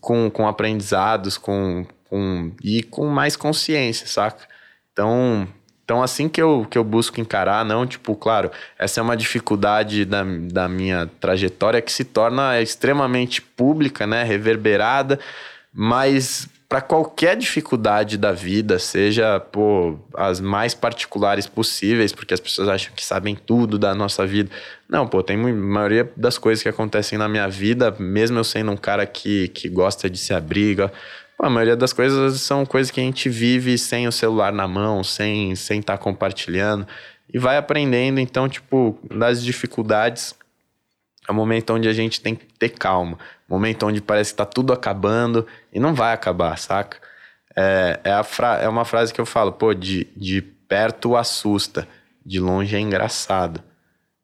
[0.00, 2.52] com, com aprendizados, com, com.
[2.62, 4.46] e com mais consciência, saca?
[4.92, 5.48] Então.
[5.82, 10.04] Então, assim que eu, que eu busco encarar, não, tipo, claro, essa é uma dificuldade
[10.04, 14.22] da, da minha trajetória que se torna extremamente pública, né?
[14.22, 15.18] Reverberada,
[15.74, 22.68] mas para qualquer dificuldade da vida, seja pô, as mais particulares possíveis, porque as pessoas
[22.68, 24.48] acham que sabem tudo da nossa vida.
[24.88, 28.70] Não, pô, tem a maioria das coisas que acontecem na minha vida, mesmo eu sendo
[28.70, 30.76] um cara que, que gosta de se abrir,
[31.36, 34.68] pô, a maioria das coisas são coisas que a gente vive sem o celular na
[34.68, 36.86] mão, sem estar sem tá compartilhando,
[37.34, 38.20] e vai aprendendo.
[38.20, 40.36] Então, tipo, das dificuldades
[41.30, 43.16] é o momento onde a gente tem que ter calma.
[43.48, 46.98] Momento onde parece que tá tudo acabando e não vai acabar, saca?
[47.56, 51.86] É, é, a fra é uma frase que eu falo, pô, de, de perto assusta,
[52.26, 53.62] de longe é engraçado.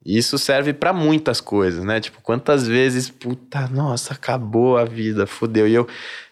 [0.05, 2.01] E isso serve para muitas coisas, né?
[2.01, 5.67] Tipo, quantas vezes, puta, nossa, acabou a vida, fudeu.
[5.69, 5.87] E eu,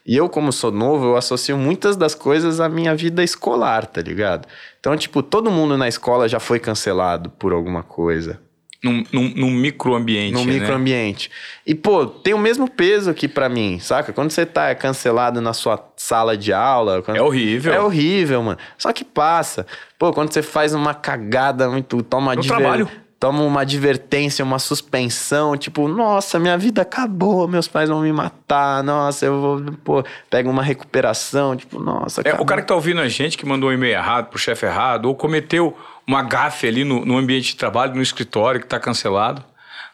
[0.04, 4.00] e eu, como sou novo, eu associo muitas das coisas à minha vida escolar, tá
[4.00, 4.48] ligado?
[4.80, 8.40] Então, tipo, todo mundo na escola já foi cancelado por alguma coisa.
[8.84, 10.34] Num, num, num microambiente.
[10.34, 10.60] Num né?
[10.60, 11.30] microambiente.
[11.66, 14.12] E, pô, tem o mesmo peso aqui para mim, saca?
[14.12, 17.00] Quando você tá cancelado na sua sala de aula.
[17.00, 17.16] Quando...
[17.16, 17.72] É horrível.
[17.72, 18.58] É horrível, mano.
[18.76, 19.66] Só que passa.
[19.98, 22.02] Pô, quando você faz uma cagada muito.
[22.02, 22.88] Toma No diver- trabalho.
[23.18, 28.82] Toma uma advertência, uma suspensão, tipo, nossa, minha vida acabou, meus pais vão me matar,
[28.84, 32.44] nossa, eu vou, pô, pega uma recuperação, tipo, nossa, É, acabou.
[32.44, 35.06] o cara que tá ouvindo a gente, que mandou um e-mail errado pro chefe errado,
[35.06, 35.74] ou cometeu
[36.06, 39.44] uma gafe ali no, no ambiente de trabalho, no escritório, que tá cancelado.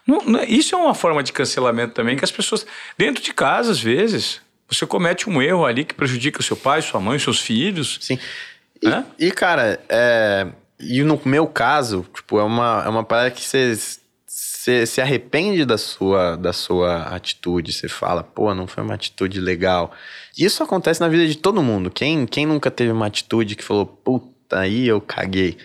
[0.06, 2.66] Não- não- isso é uma forma de cancelamento também, que as pessoas,
[2.98, 7.00] dentro de casa, às vezes, você comete um erro ali que prejudica seu pai, sua
[7.00, 7.98] mãe, seus filhos.
[8.00, 8.18] Sim.
[8.82, 10.46] E, e, cara, é,
[10.78, 13.76] e no meu caso, tipo, é uma, é uma parada que você
[14.60, 17.72] você se arrepende da sua, da sua atitude.
[17.72, 19.90] Você fala, pô, não foi uma atitude legal.
[20.36, 21.90] Isso acontece na vida de todo mundo.
[21.90, 25.56] Quem, quem nunca teve uma atitude que falou, puta, aí eu caguei.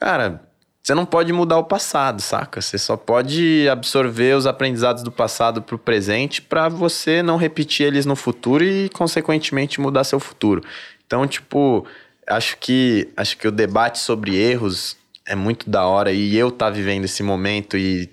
[0.00, 0.40] Cara,
[0.82, 2.62] você não pode mudar o passado, saca?
[2.62, 8.06] Você só pode absorver os aprendizados do passado pro presente para você não repetir eles
[8.06, 10.64] no futuro e, consequentemente, mudar seu futuro.
[11.06, 11.86] Então, tipo,
[12.26, 16.70] acho que acho que o debate sobre erros é muito da hora e eu tá
[16.70, 18.08] vivendo esse momento e,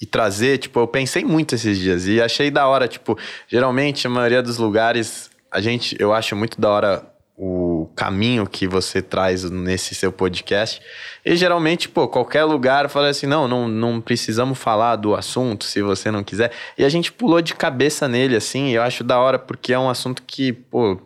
[0.00, 4.10] e trazer, tipo, eu pensei muito esses dias e achei da hora, tipo, geralmente a
[4.10, 7.10] maioria dos lugares a gente, eu acho muito da hora
[7.42, 10.78] o caminho que você traz nesse seu podcast.
[11.24, 15.80] E geralmente, pô, qualquer lugar fala assim: não, não, não precisamos falar do assunto se
[15.80, 16.52] você não quiser.
[16.76, 19.78] E a gente pulou de cabeça nele, assim, e eu acho da hora, porque é
[19.78, 21.00] um assunto que, pô,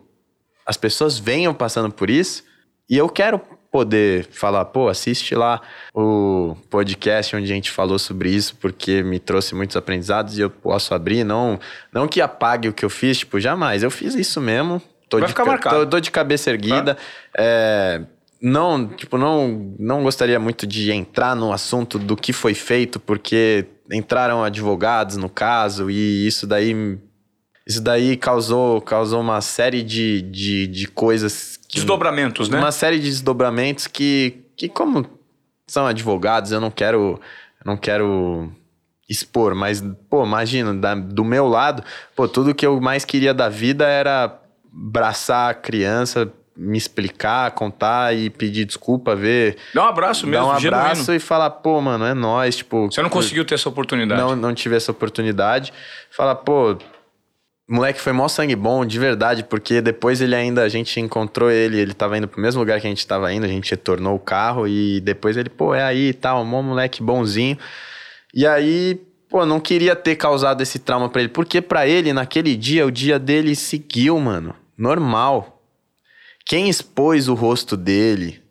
[0.65, 2.43] as pessoas venham passando por isso.
[2.89, 3.39] E eu quero
[3.71, 5.61] poder falar, pô, assiste lá
[5.93, 10.49] o podcast onde a gente falou sobre isso, porque me trouxe muitos aprendizados e eu
[10.49, 11.23] posso abrir.
[11.23, 11.57] Não,
[11.93, 13.83] não que apague o que eu fiz, tipo, jamais.
[13.83, 14.81] Eu fiz isso mesmo.
[15.15, 15.79] Tô Vai de, ficar ca- marcado.
[15.85, 16.97] Tô, tô de cabeça erguida.
[17.37, 18.01] É,
[18.41, 23.65] não, tipo, não, não gostaria muito de entrar no assunto do que foi feito, porque
[23.91, 26.97] entraram advogados no caso e isso daí
[27.67, 31.57] isso daí causou, causou uma série de, de, de coisas.
[31.67, 32.59] Que, Desdobramentos, né?
[32.59, 35.03] Uma série de desdobramentos que, que como
[35.67, 37.19] são advogados, eu não quero,
[37.65, 38.51] não quero
[39.09, 41.83] expor, mas, pô, imagina, da- do meu lado,
[42.15, 44.39] pô, tudo que eu mais queria da vida era
[44.75, 50.55] abraçar a criança, me explicar, contar e pedir desculpa, ver, Dá um abraço mesmo, dar
[50.55, 50.83] um genuíno.
[50.83, 52.89] abraço e falar, pô, mano, é nóis, tipo...
[52.89, 54.21] Você não conseguiu ter essa oportunidade.
[54.21, 55.73] Não, não tive essa oportunidade.
[56.09, 56.77] Falar, pô,
[57.67, 61.77] moleque foi mó sangue bom, de verdade, porque depois ele ainda, a gente encontrou ele,
[61.77, 64.19] ele tava indo pro mesmo lugar que a gente tava indo, a gente retornou o
[64.19, 67.57] carro e depois ele, pô, é aí e tal, mó moleque bonzinho.
[68.33, 72.55] E aí, pô, não queria ter causado esse trauma pra ele, porque pra ele, naquele
[72.55, 75.61] dia, o dia dele seguiu, mano, normal.
[76.45, 78.45] Quem expôs o rosto dele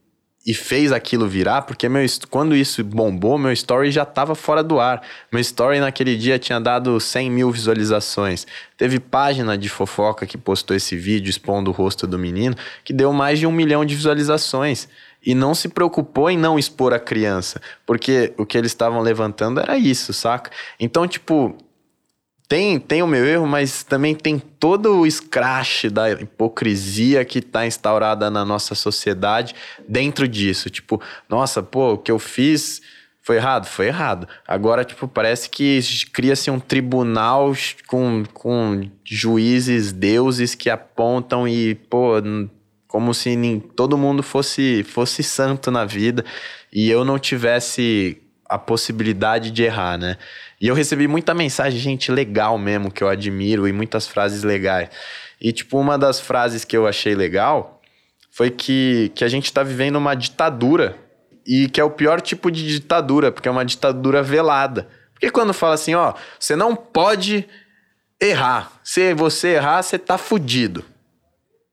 [0.47, 4.79] e fez aquilo virar, porque meu, quando isso bombou, meu story já tava fora do
[4.79, 5.01] ar.
[5.33, 8.47] Meu story naquele dia tinha dado 100 mil visualizações.
[8.77, 13.11] Teve página de fofoca que postou esse vídeo expondo o rosto do menino, que deu
[13.13, 14.87] mais de um milhão de visualizações.
[15.25, 19.59] E não se preocupou em não expor a criança, porque o que eles estavam levantando
[19.59, 20.51] era isso, saca?
[20.79, 21.57] Então, tipo,
[22.49, 27.67] tem, tem o meu erro, mas também tem todo o escrache da hipocrisia que tá
[27.67, 29.55] instaurada na nossa sociedade
[29.89, 30.69] dentro disso.
[30.69, 32.83] Tipo, nossa, pô, o que eu fiz
[33.23, 33.67] foi errado?
[33.67, 34.29] Foi errado.
[34.47, 35.81] Agora, tipo, parece que
[36.13, 37.55] cria-se um tribunal
[37.87, 42.13] com, com juízes, deuses que apontam e, pô,
[42.87, 46.23] como se nin- todo mundo fosse, fosse santo na vida
[46.71, 50.19] e eu não tivesse a possibilidade de errar, né?
[50.65, 54.89] E eu recebi muita mensagem, gente legal mesmo, que eu admiro, e muitas frases legais.
[55.39, 57.83] E, tipo, uma das frases que eu achei legal
[58.31, 60.97] foi que, que a gente tá vivendo uma ditadura,
[61.47, 64.89] e que é o pior tipo de ditadura, porque é uma ditadura velada.
[65.13, 67.47] Porque quando fala assim, ó, você não pode
[68.19, 68.73] errar.
[68.83, 70.83] Se você errar, você tá fudido.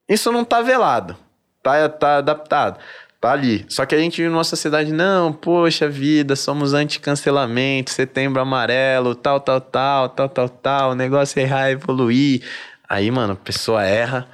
[0.09, 1.15] Isso não tá velado.
[1.63, 2.77] Tá, tá adaptado.
[3.21, 3.63] Tá ali.
[3.69, 9.39] Só que a gente vive numa sociedade, não, poxa vida, somos anti-cancelamento, setembro amarelo, tal,
[9.39, 10.91] tal, tal, tal, tal, tal.
[10.91, 12.41] O negócio é errar, evoluir.
[12.89, 14.27] Aí, mano, a pessoa erra,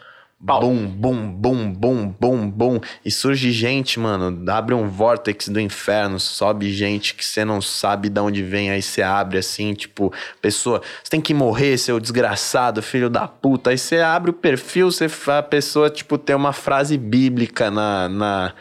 [0.46, 0.62] Pau.
[0.62, 2.80] Bum, bum, bum, bum, bum, bum.
[3.04, 4.50] E surge gente, mano.
[4.52, 8.70] Abre um vórtex do inferno, sobe gente que você não sabe de onde vem.
[8.70, 13.72] Aí você abre assim, tipo, pessoa, você tem que morrer, seu desgraçado, filho da puta.
[13.72, 18.54] Aí você abre o perfil, você, a pessoa, tipo, tem uma frase bíblica na, na,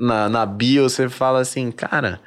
[0.00, 0.88] na, na bio.
[0.88, 2.20] Você fala assim, cara.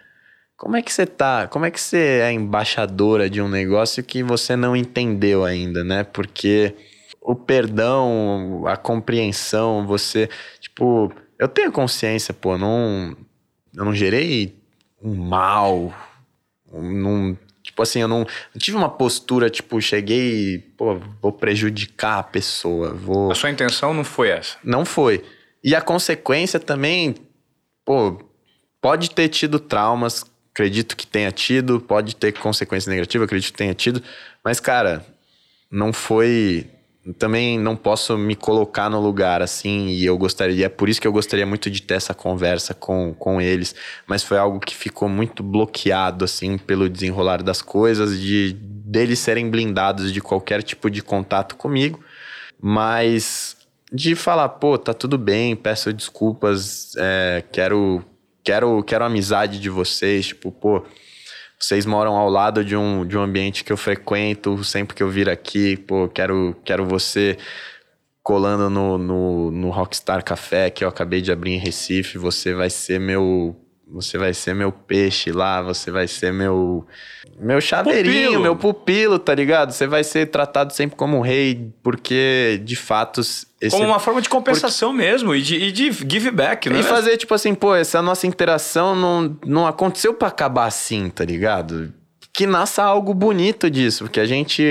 [0.56, 1.48] Como é que você tá?
[1.48, 6.06] Como é que você é embaixadora de um negócio que você não entendeu ainda, né?
[6.06, 6.74] Porque
[7.20, 10.30] o perdão, a compreensão, você,
[10.62, 13.16] tipo, eu tenho consciência, pô, não
[13.76, 14.56] eu não gerei
[15.02, 15.94] um mal,
[16.72, 22.24] não, tipo assim, eu não, não tive uma postura, tipo, cheguei, pô, vou prejudicar a
[22.24, 24.58] pessoa, vou A sua intenção não foi essa.
[24.64, 25.24] não foi.
[25.64, 27.16] E a consequência também,
[27.86, 28.20] pô,
[28.82, 33.74] pode ter tido traumas, acredito que tenha tido, pode ter consequência negativa, acredito que tenha
[33.74, 34.02] tido,
[34.44, 35.06] mas cara,
[35.72, 36.70] não foi.
[37.20, 41.08] Também não posso me colocar no lugar assim, e eu gostaria, é por isso que
[41.08, 43.76] eu gostaria muito de ter essa conversa com, com eles,
[44.08, 49.50] mas foi algo que ficou muito bloqueado, assim, pelo desenrolar das coisas, de deles serem
[49.50, 52.00] blindados de qualquer tipo de contato comigo,
[52.62, 53.58] mas
[53.94, 58.04] de falar, pô, tá tudo bem, peço desculpas, é, quero,
[58.44, 60.84] quero, quero amizade de vocês, tipo, pô,
[61.60, 65.10] vocês moram ao lado de um, de um ambiente que eu frequento, sempre que eu
[65.10, 67.38] vir aqui, pô, quero, quero você
[68.24, 72.72] colando no, no, no Rockstar Café que eu acabei de abrir em Recife, você vai
[72.72, 73.56] ser meu
[73.94, 76.86] você vai ser meu peixe lá, você vai ser meu
[77.40, 78.42] meu chaveirinho, Pupilo.
[78.42, 79.72] meu pupilo, tá ligado?
[79.72, 84.22] Você vai ser tratado sempre como um rei, porque de fato esse Como uma forma
[84.22, 86.80] de compensação mesmo e de, e de give back, né?
[86.80, 91.24] e fazer, tipo assim, pô, essa nossa interação não, não aconteceu pra acabar assim, tá
[91.24, 91.94] ligado?
[92.34, 94.64] Que nasça algo bonito disso, porque a gente.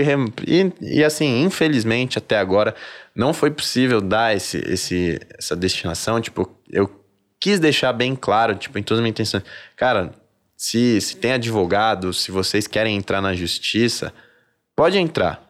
[0.45, 2.75] E, e assim, infelizmente, até agora,
[3.15, 6.21] não foi possível dar esse, esse, essa destinação.
[6.21, 7.02] Tipo, eu
[7.43, 9.43] quis deixar bem claro, tipo, em todas as minhas intenções.
[9.75, 10.15] Cara,
[10.57, 14.15] se, se tem advogado, se vocês querem entrar na justiça,
[14.77, 15.43] pode entrar.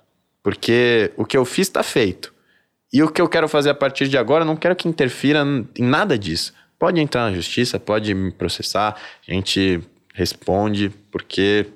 [0.42, 2.32] Porque o que eu fiz tá feito.
[2.90, 5.44] E o que eu quero fazer a partir de agora, não quero que interfira
[5.78, 6.54] em nada disso.
[6.78, 8.96] Pode entrar na justiça, pode me processar,
[9.28, 9.82] a gente
[10.14, 11.66] responde, porque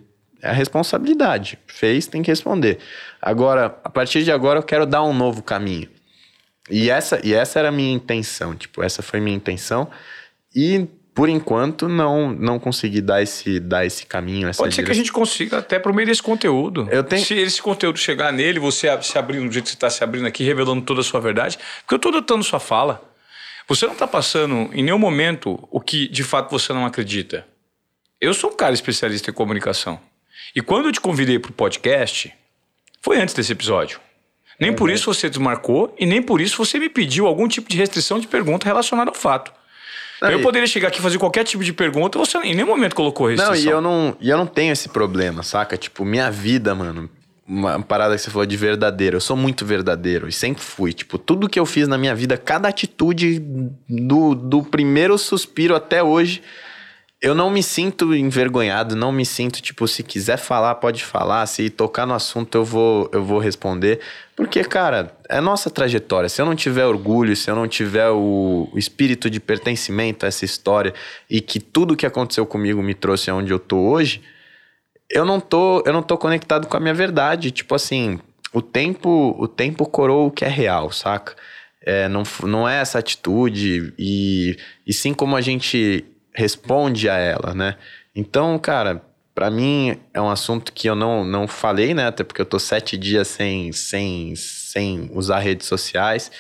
[0.40, 1.59] é a responsabilidade.
[1.66, 2.79] Fez, tem que responder.
[3.20, 5.90] Agora, a partir de agora, eu quero dar um novo caminho.
[6.70, 9.88] E essa, e essa era a minha intenção, tipo, essa foi minha intenção.
[10.55, 14.90] E, por enquanto, não não consegui dar esse, dar esse caminho, essa Pode ser que
[14.90, 16.88] a gente consiga até por meio desse conteúdo.
[16.90, 19.88] Eu tenho- Se esse conteúdo chegar nele, você se abrindo do jeito que você está
[19.90, 23.02] se abrindo aqui, revelando toda a sua verdade, porque eu estou adotando sua fala.
[23.68, 27.46] Você não está passando em nenhum momento o que de fato você não acredita.
[28.20, 30.00] Eu sou um cara especialista em comunicação.
[30.55, 32.33] E quando eu te convidei para o podcast,
[33.02, 34.00] foi antes desse episódio.
[34.58, 37.76] Nem por isso você desmarcou e nem por isso você me pediu algum tipo de
[37.76, 39.52] restrição de pergunta relacionada ao fato.
[40.22, 42.68] Não, eu e- poderia chegar aqui e fazer qualquer tipo de pergunta, você em nenhum
[42.68, 43.54] momento colocou restrição.
[43.54, 45.76] Não, e eu não, e eu não tenho esse problema, saca?
[45.76, 47.10] Tipo, minha vida, mano.
[47.48, 49.16] Uma parada que você falou de verdadeiro.
[49.16, 50.92] Eu sou muito verdadeiro e sempre fui.
[50.92, 53.38] Tipo, tudo que eu fiz na minha vida, cada atitude
[53.88, 56.42] do, do primeiro suspiro até hoje,
[57.20, 61.46] eu não me sinto envergonhado, não me sinto, tipo, se quiser falar, pode falar.
[61.46, 64.00] Se tocar no assunto, eu vou, eu vou responder.
[64.35, 66.29] Porque, cara, é nossa trajetória.
[66.29, 70.44] Se eu não tiver orgulho, se eu não tiver o, espírito de pertencimento a essa
[70.44, 70.92] história
[71.29, 74.22] e que tudo que aconteceu comigo me trouxe aonde eu tô hoje,
[75.11, 77.50] eu não tô, eu não tô conectado com a minha verdade.
[77.50, 78.20] Tipo assim,
[78.52, 81.35] o tempo, o tempo coroa o que é real, saca?
[81.81, 86.05] É, não, não é essa atitude e, e sim como a gente
[86.37, 87.77] responde a ela, né?
[88.14, 89.03] Então, cara,
[89.35, 92.07] pra mim é um assunto que eu não, não falei, né?
[92.07, 96.31] Até porque eu tô sete dias sem, sem, sem usar redes sociais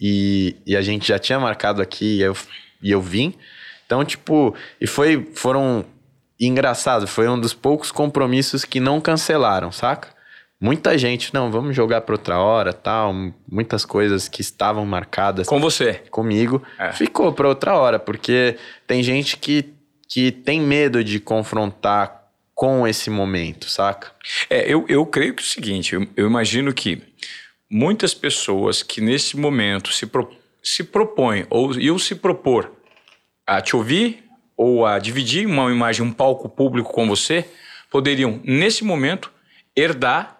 [0.00, 2.36] e, e a gente já tinha marcado aqui e eu,
[2.82, 3.34] e eu vim.
[3.86, 5.84] Então, tipo, e foi, foram
[6.40, 10.08] e engraçado, foi um dos poucos compromissos que não cancelaram, saca?
[10.62, 13.12] Muita gente, não, vamos jogar para outra hora, tal,
[13.50, 15.94] muitas coisas que estavam marcadas Com você.
[16.08, 16.92] comigo, É.
[16.92, 19.74] ficou para outra hora, porque tem gente que,
[20.08, 22.22] que tem medo de confrontar
[22.54, 24.12] com esse momento, saca?
[24.48, 27.02] É, eu, eu creio que é o seguinte, eu, eu imagino que
[27.68, 30.30] muitas pessoas que nesse momento se, pro-
[30.62, 32.70] se propõem ou iam se propor
[33.44, 34.22] a te ouvir
[34.56, 37.44] ou a dividir uma imagem, um palco público com você,
[37.90, 39.32] poderiam, nesse momento,
[39.74, 40.38] herdar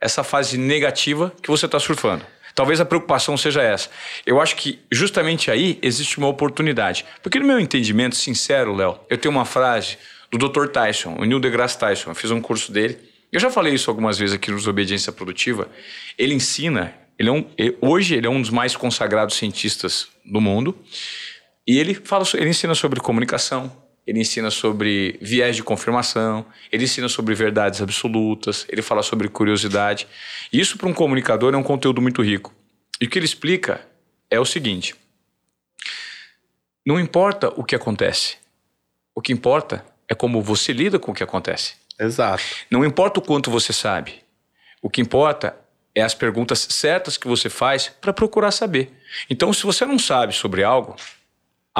[0.00, 2.24] essa fase negativa que você está surfando.
[2.54, 3.88] Talvez a preocupação seja essa.
[4.26, 7.04] Eu acho que justamente aí existe uma oportunidade.
[7.22, 9.98] Porque no meu entendimento sincero, Léo, eu tenho uma frase
[10.30, 10.66] do Dr.
[10.68, 12.98] Tyson, o Neil deGrasse Tyson, eu fiz um curso dele.
[13.32, 15.68] Eu já falei isso algumas vezes aqui no Desobediência Produtiva.
[16.18, 17.46] Ele ensina Ele é um,
[17.80, 20.76] hoje ele é um dos mais consagrados cientistas do mundo.
[21.66, 23.70] E ele fala, ele ensina sobre comunicação,
[24.10, 30.08] ele ensina sobre viés de confirmação, ele ensina sobre verdades absolutas, ele fala sobre curiosidade.
[30.52, 32.52] E isso para um comunicador é um conteúdo muito rico.
[33.00, 33.86] E o que ele explica
[34.28, 34.96] é o seguinte:
[36.84, 38.38] não importa o que acontece,
[39.14, 41.74] o que importa é como você lida com o que acontece.
[41.96, 42.42] Exato.
[42.68, 44.24] Não importa o quanto você sabe,
[44.82, 45.56] o que importa
[45.94, 48.92] é as perguntas certas que você faz para procurar saber.
[49.30, 50.96] Então, se você não sabe sobre algo,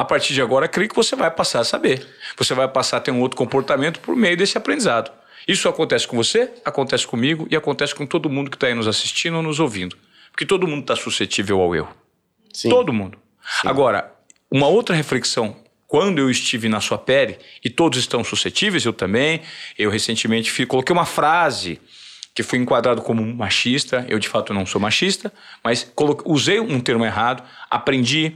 [0.01, 2.03] a partir de agora, creio que você vai passar a saber.
[2.35, 5.11] Você vai passar a ter um outro comportamento por meio desse aprendizado.
[5.47, 8.87] Isso acontece com você, acontece comigo e acontece com todo mundo que está aí nos
[8.87, 9.95] assistindo ou nos ouvindo.
[10.31, 11.95] Porque todo mundo está suscetível ao erro.
[12.51, 12.69] Sim.
[12.69, 13.15] Todo mundo.
[13.61, 13.67] Sim.
[13.67, 14.11] Agora,
[14.49, 15.55] uma outra reflexão.
[15.87, 19.41] Quando eu estive na sua pele, e todos estão suscetíveis, eu também,
[19.77, 21.79] eu recentemente fui, coloquei uma frase
[22.33, 24.03] que fui enquadrado como machista.
[24.09, 25.31] Eu, de fato, não sou machista,
[25.63, 25.91] mas
[26.25, 28.33] usei um termo errado, aprendi,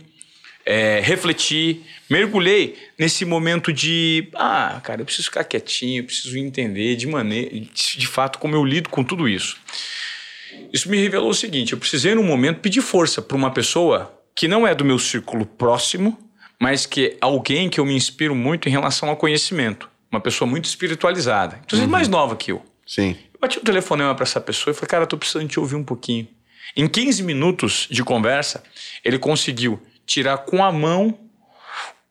[0.65, 6.95] é, refleti, mergulhei nesse momento de, ah, cara, eu preciso ficar quietinho, eu preciso entender
[6.95, 9.57] de maneira, de fato, como eu lido com tudo isso.
[10.73, 14.47] Isso me revelou o seguinte: eu precisei, num momento, pedir força para uma pessoa que
[14.47, 16.17] não é do meu círculo próximo,
[16.59, 19.89] mas que é alguém que eu me inspiro muito em relação ao conhecimento.
[20.11, 21.91] Uma pessoa muito espiritualizada, inclusive uhum.
[21.91, 22.63] mais nova que eu.
[22.87, 23.15] Sim.
[23.33, 25.75] Eu bati um telefonema para essa pessoa e falei, cara, eu tô precisando te ouvir
[25.75, 26.27] um pouquinho.
[26.75, 28.63] Em 15 minutos de conversa,
[29.03, 31.17] ele conseguiu tirar com a mão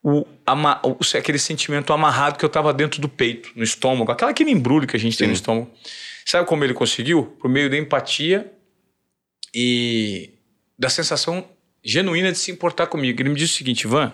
[0.02, 4.30] o, ama, o, aquele sentimento amarrado que eu estava dentro do peito, no estômago, aquela
[4.30, 5.20] aquele embrulho que a gente Sim.
[5.20, 5.70] tem no estômago.
[6.26, 7.24] Sabe como ele conseguiu?
[7.40, 8.52] Por meio da empatia
[9.54, 10.30] e
[10.78, 11.48] da sensação
[11.82, 13.20] genuína de se importar comigo.
[13.20, 14.12] Ele me disse o seguinte, Ivan,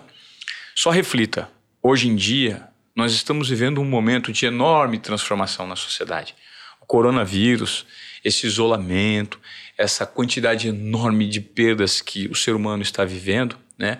[0.75, 1.49] só reflita.
[1.81, 6.35] Hoje em dia, nós estamos vivendo um momento de enorme transformação na sociedade.
[6.79, 7.85] O coronavírus,
[8.23, 9.39] esse isolamento,
[9.77, 13.99] essa quantidade enorme de perdas que o ser humano está vivendo, né?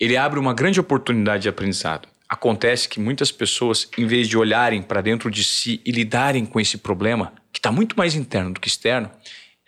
[0.00, 2.08] Ele abre uma grande oportunidade de aprendizado.
[2.28, 6.58] Acontece que muitas pessoas, em vez de olharem para dentro de si e lidarem com
[6.58, 9.10] esse problema, que está muito mais interno do que externo,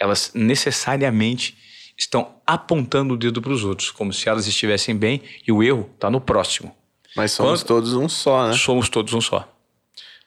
[0.00, 1.56] elas necessariamente
[1.96, 5.90] estão apontando o dedo para os outros, como se elas estivessem bem e o erro
[5.94, 6.74] está no próximo.
[7.14, 7.68] Mas somos Quando...
[7.68, 8.54] todos um só, né?
[8.54, 9.48] Somos todos um só.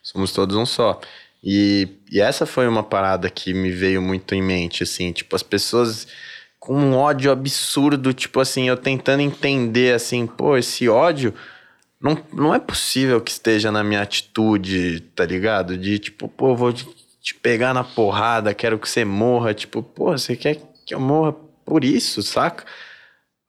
[0.01, 1.01] Somos todos um só.
[1.43, 5.43] E, e essa foi uma parada que me veio muito em mente, assim, tipo, as
[5.43, 6.07] pessoas
[6.68, 11.34] com um ódio absurdo, tipo assim, eu tentando entender, assim, pô, esse ódio
[11.97, 15.78] não, não é possível que esteja na minha atitude, tá ligado?
[15.78, 20.36] De tipo, pô, vou te pegar na porrada, quero que você morra, tipo, pô, você
[20.36, 22.65] quer que eu morra por isso, saca?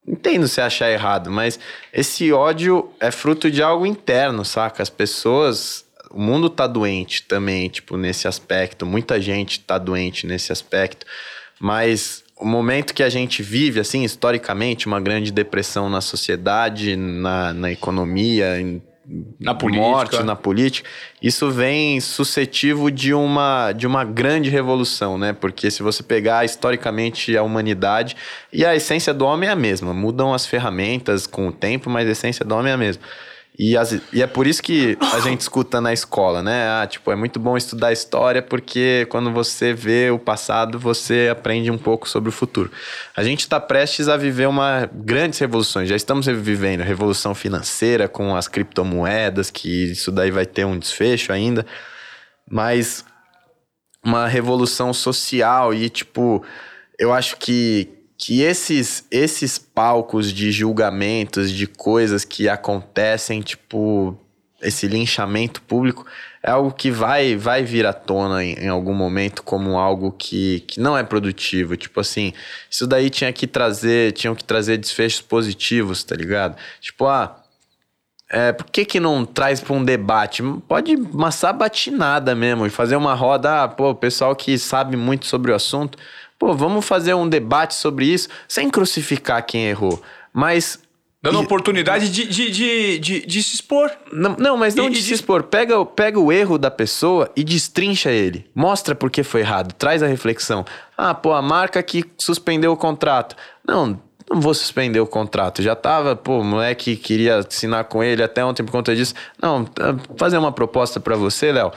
[0.06, 1.58] Entendo você achar errado, mas
[1.92, 4.80] esse ódio é fruto de algo interno, saca?
[4.80, 8.86] As pessoas o mundo tá doente também, tipo, nesse aspecto.
[8.86, 11.04] Muita gente tá doente nesse aspecto.
[11.60, 17.52] Mas o momento que a gente vive, assim, historicamente, uma grande depressão na sociedade, na,
[17.52, 18.80] na economia, em,
[19.40, 19.88] na política.
[19.88, 20.88] morte, na política,
[21.20, 25.32] isso vem suscetivo de uma, de uma grande revolução, né?
[25.32, 28.16] Porque se você pegar historicamente a humanidade,
[28.52, 32.06] e a essência do homem é a mesma, mudam as ferramentas com o tempo, mas
[32.08, 33.02] a essência do homem é a mesma.
[33.58, 36.68] E, as, e é por isso que a gente escuta na escola, né?
[36.68, 41.68] Ah, tipo, é muito bom estudar história porque quando você vê o passado, você aprende
[41.68, 42.70] um pouco sobre o futuro.
[43.16, 45.88] A gente está prestes a viver uma grandes revoluções.
[45.88, 51.32] Já estamos vivendo revolução financeira com as criptomoedas, que isso daí vai ter um desfecho
[51.32, 51.66] ainda.
[52.48, 53.04] Mas
[54.04, 56.44] uma revolução social e, tipo,
[56.96, 64.18] eu acho que que esses, esses palcos de julgamentos, de coisas que acontecem, tipo,
[64.60, 66.04] esse linchamento público,
[66.42, 70.64] é algo que vai, vai vir à tona em, em, algum momento como algo que,
[70.66, 71.76] que não é produtivo.
[71.76, 72.32] Tipo assim,
[72.68, 76.56] isso daí tinha que trazer, tinham que trazer desfechos positivos, tá ligado?
[76.80, 77.40] Tipo, ah,
[78.28, 80.42] é, por que, que não traz para um debate?
[80.66, 85.24] Pode massar batinada mesmo e fazer uma roda, ah, pô, o pessoal que sabe muito
[85.24, 85.96] sobre o assunto
[86.38, 90.00] Pô, vamos fazer um debate sobre isso sem crucificar quem errou,
[90.32, 90.80] mas
[91.20, 93.90] Dando oportunidade de, de, de, de, se expor.
[94.12, 95.42] Não, não mas não de se expor.
[95.42, 98.48] Pega, pega o erro da pessoa e destrincha ele.
[98.54, 99.72] Mostra por que foi errado.
[99.72, 100.64] Traz a reflexão.
[100.96, 103.34] Ah, pô, a marca que suspendeu o contrato.
[103.66, 105.60] Não, não vou suspender o contrato.
[105.60, 109.14] Já tava, pô, o moleque queria assinar com ele até ontem por conta disso.
[109.42, 111.72] Não, tá, fazer uma proposta para você, Léo.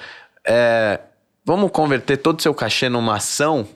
[0.46, 1.00] É,
[1.44, 3.68] vamos converter todo o seu cachê numa ação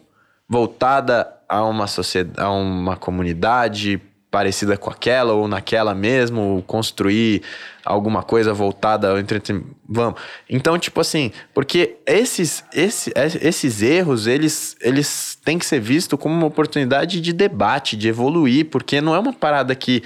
[0.48, 4.02] voltada a uma sociedade, a uma comunidade
[4.36, 7.42] parecida com aquela ou naquela mesmo, construir
[7.86, 9.42] alguma coisa voltada entre
[9.88, 10.20] vamos.
[10.50, 16.36] Então, tipo assim, porque esses, esses, esses erros, eles, eles têm que ser vistos como
[16.36, 20.04] uma oportunidade de debate, de evoluir, porque não é uma parada que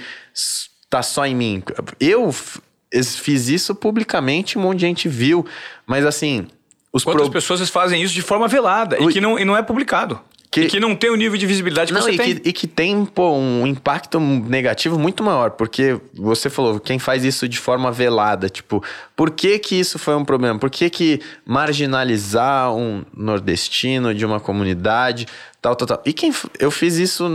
[0.88, 1.62] tá só em mim.
[1.98, 5.44] Eu fiz isso publicamente, um monte de gente viu,
[5.84, 6.46] mas assim,
[6.92, 7.32] os Quantas pro...
[7.32, 10.20] pessoas fazem isso de forma velada e, que não, e não é publicado?
[10.50, 12.34] Que, e que não tem o nível de visibilidade que não, você e tem.
[12.34, 17.24] Que, e que tem pô, um impacto negativo muito maior, porque você falou, quem faz
[17.24, 18.82] isso de forma velada, tipo,
[19.14, 20.58] por que que isso foi um problema?
[20.58, 25.28] Por que que marginalizar um nordestino de uma comunidade,
[25.60, 26.02] tal, tal, tal.
[26.04, 27.28] E quem eu fiz isso,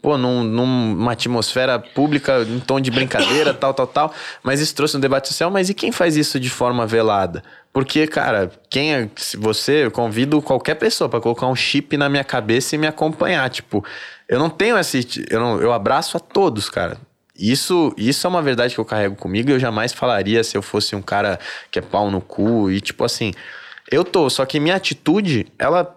[0.00, 4.96] pô, num, numa atmosfera pública, em tom de brincadeira, tal, tal, tal, mas isso trouxe
[4.96, 7.42] um debate social, mas e quem faz isso de forma velada?
[7.72, 12.08] Porque, cara, quem é, se você, eu convido qualquer pessoa para colocar um chip na
[12.08, 13.50] minha cabeça e me acompanhar.
[13.50, 13.84] Tipo,
[14.26, 15.26] eu não tenho esse.
[15.28, 16.96] Eu, não, eu abraço a todos, cara.
[17.38, 20.62] Isso, isso é uma verdade que eu carrego comigo e eu jamais falaria se eu
[20.62, 21.38] fosse um cara
[21.70, 22.70] que é pau no cu.
[22.70, 23.34] E, tipo assim,
[23.90, 25.94] eu tô, só que minha atitude, ela,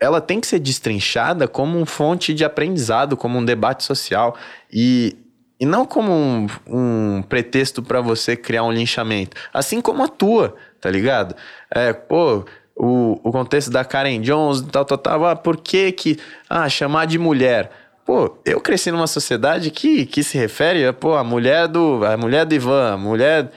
[0.00, 4.36] ela tem que ser destrinchada como um fonte de aprendizado, como um debate social.
[4.72, 5.16] E,
[5.58, 9.36] e não como um, um pretexto para você criar um linchamento.
[9.52, 11.34] Assim como a tua tá ligado?
[11.68, 12.44] É, pô,
[12.76, 16.16] o, o contexto da Karen Jones, tal, tal, tal, ah, por que que,
[16.48, 17.70] ah, chamar de mulher?
[18.04, 22.16] Pô, eu cresci numa sociedade que, que se refere a, pô, a mulher do, a
[22.16, 23.50] mulher do Ivan, a mulher...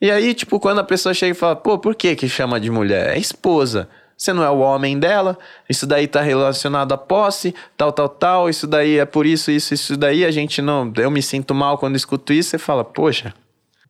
[0.00, 2.68] E aí, tipo, quando a pessoa chega e fala, pô, por que que chama de
[2.68, 3.16] mulher?
[3.16, 3.88] É esposa.
[4.22, 5.36] Você não é o homem dela,
[5.68, 9.74] isso daí tá relacionado à posse, tal, tal, tal, isso daí é por isso, isso,
[9.74, 10.92] isso daí, a gente não...
[10.96, 13.34] Eu me sinto mal quando escuto isso, você fala, poxa,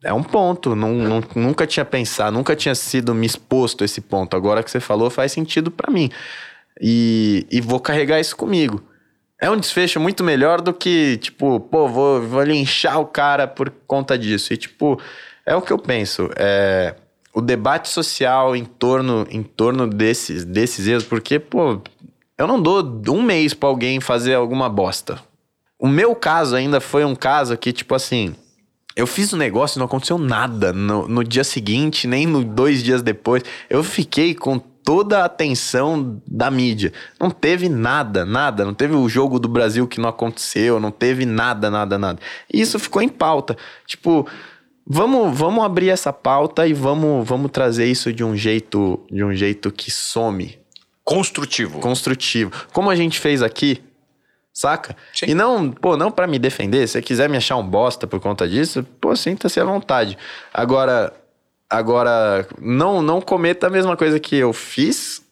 [0.03, 0.75] é um ponto.
[0.75, 4.35] Não, nunca tinha pensado, nunca tinha sido me exposto a esse ponto.
[4.35, 6.11] Agora que você falou, faz sentido para mim.
[6.81, 8.83] E, e vou carregar isso comigo.
[9.39, 13.71] É um desfecho muito melhor do que, tipo, pô, vou, vou linchar o cara por
[13.87, 14.55] conta disso.
[14.55, 14.99] E, tipo,
[15.45, 16.31] é o que eu penso.
[16.37, 16.95] É,
[17.35, 21.81] o debate social em torno, em torno desses, desses erros, porque, pô,
[22.37, 25.21] eu não dou um mês para alguém fazer alguma bosta.
[25.79, 28.35] O meu caso ainda foi um caso que, tipo assim,
[28.95, 32.45] eu fiz o um negócio e não aconteceu nada no, no dia seguinte, nem no
[32.45, 33.43] dois dias depois.
[33.69, 36.93] Eu fiquei com toda a atenção da mídia.
[37.19, 38.65] Não teve nada, nada.
[38.65, 42.21] Não teve o jogo do Brasil que não aconteceu, não teve nada, nada, nada.
[42.53, 43.57] E isso ficou em pauta.
[43.87, 44.27] Tipo,
[44.93, 49.35] vamos, vamos abrir essa pauta e vamos, vamos trazer isso de um jeito, de um
[49.35, 50.59] jeito que some.
[51.05, 51.81] Construtivo.
[51.81, 52.53] Construtivo.
[52.73, 53.83] Como a gente fez aqui,
[54.53, 54.95] Saca?
[55.15, 55.27] Sim.
[55.29, 56.87] E não, pô, não para me defender.
[56.87, 60.19] Se você quiser me achar um bosta por conta disso, pô, sinta-se à vontade.
[60.53, 61.13] Agora,
[61.71, 65.23] agora não não cometa a mesma coisa que eu fiz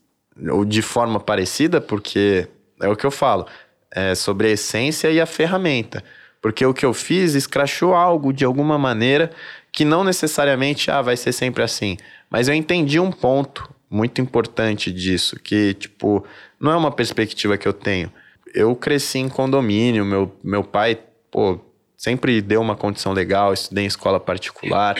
[0.51, 2.49] ou de forma parecida, porque
[2.81, 3.47] é o que eu falo,
[3.91, 6.03] é sobre a essência e a ferramenta.
[6.41, 9.31] Porque o que eu fiz escrachou algo de alguma maneira
[9.73, 11.97] que não necessariamente ah, vai ser sempre assim.
[12.31, 16.25] Mas eu entendi um ponto muito importante disso, que tipo,
[16.59, 18.11] não é uma perspectiva que eu tenho
[18.55, 20.99] eu cresci em condomínio, meu, meu pai,
[21.31, 21.61] pô,
[21.97, 24.97] sempre deu uma condição legal, estudei em escola particular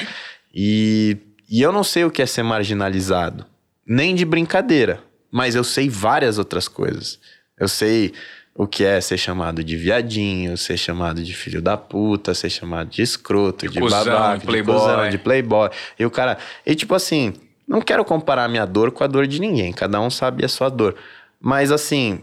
[0.55, 1.17] e,
[1.49, 3.47] e eu não sei o que é ser marginalizado,
[3.87, 7.19] nem de brincadeira, mas eu sei várias outras coisas.
[7.59, 8.15] Eu sei
[8.61, 12.91] o que é ser chamado de viadinho, ser chamado de filho da puta, ser chamado
[12.91, 14.75] de escroto, de, de cuzão, babaca, de playboy.
[14.75, 15.71] de cuzão, de playboy.
[15.99, 16.37] E o cara,
[16.67, 17.33] e tipo assim,
[17.67, 20.69] não quero comparar minha dor com a dor de ninguém, cada um sabe a sua
[20.69, 20.95] dor.
[21.41, 22.21] Mas assim,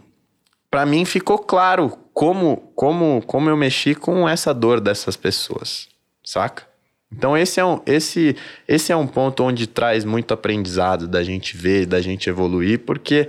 [0.69, 5.87] para mim ficou claro como, como, como eu mexi com essa dor dessas pessoas,
[6.23, 6.67] saca?
[7.11, 8.35] Então esse é, um, esse,
[8.67, 13.27] esse é um ponto onde traz muito aprendizado da gente ver, da gente evoluir, porque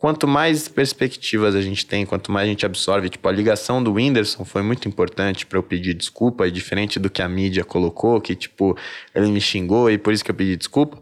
[0.00, 3.92] quanto mais perspectivas a gente tem, quanto mais a gente absorve, tipo, a ligação do
[3.92, 8.20] Whindersson foi muito importante para eu pedir desculpa, e diferente do que a mídia colocou,
[8.20, 8.76] que, tipo,
[9.14, 10.98] ele me xingou e por isso que eu pedi desculpa,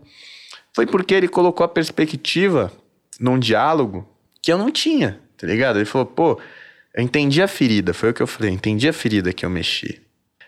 [0.74, 2.70] foi porque ele colocou a perspectiva
[3.18, 4.06] num diálogo
[4.42, 5.76] que eu não tinha tá ligado?
[5.76, 6.38] Ele falou, pô,
[6.94, 10.00] eu entendi a ferida, foi o que eu falei, entendi a ferida que eu mexi.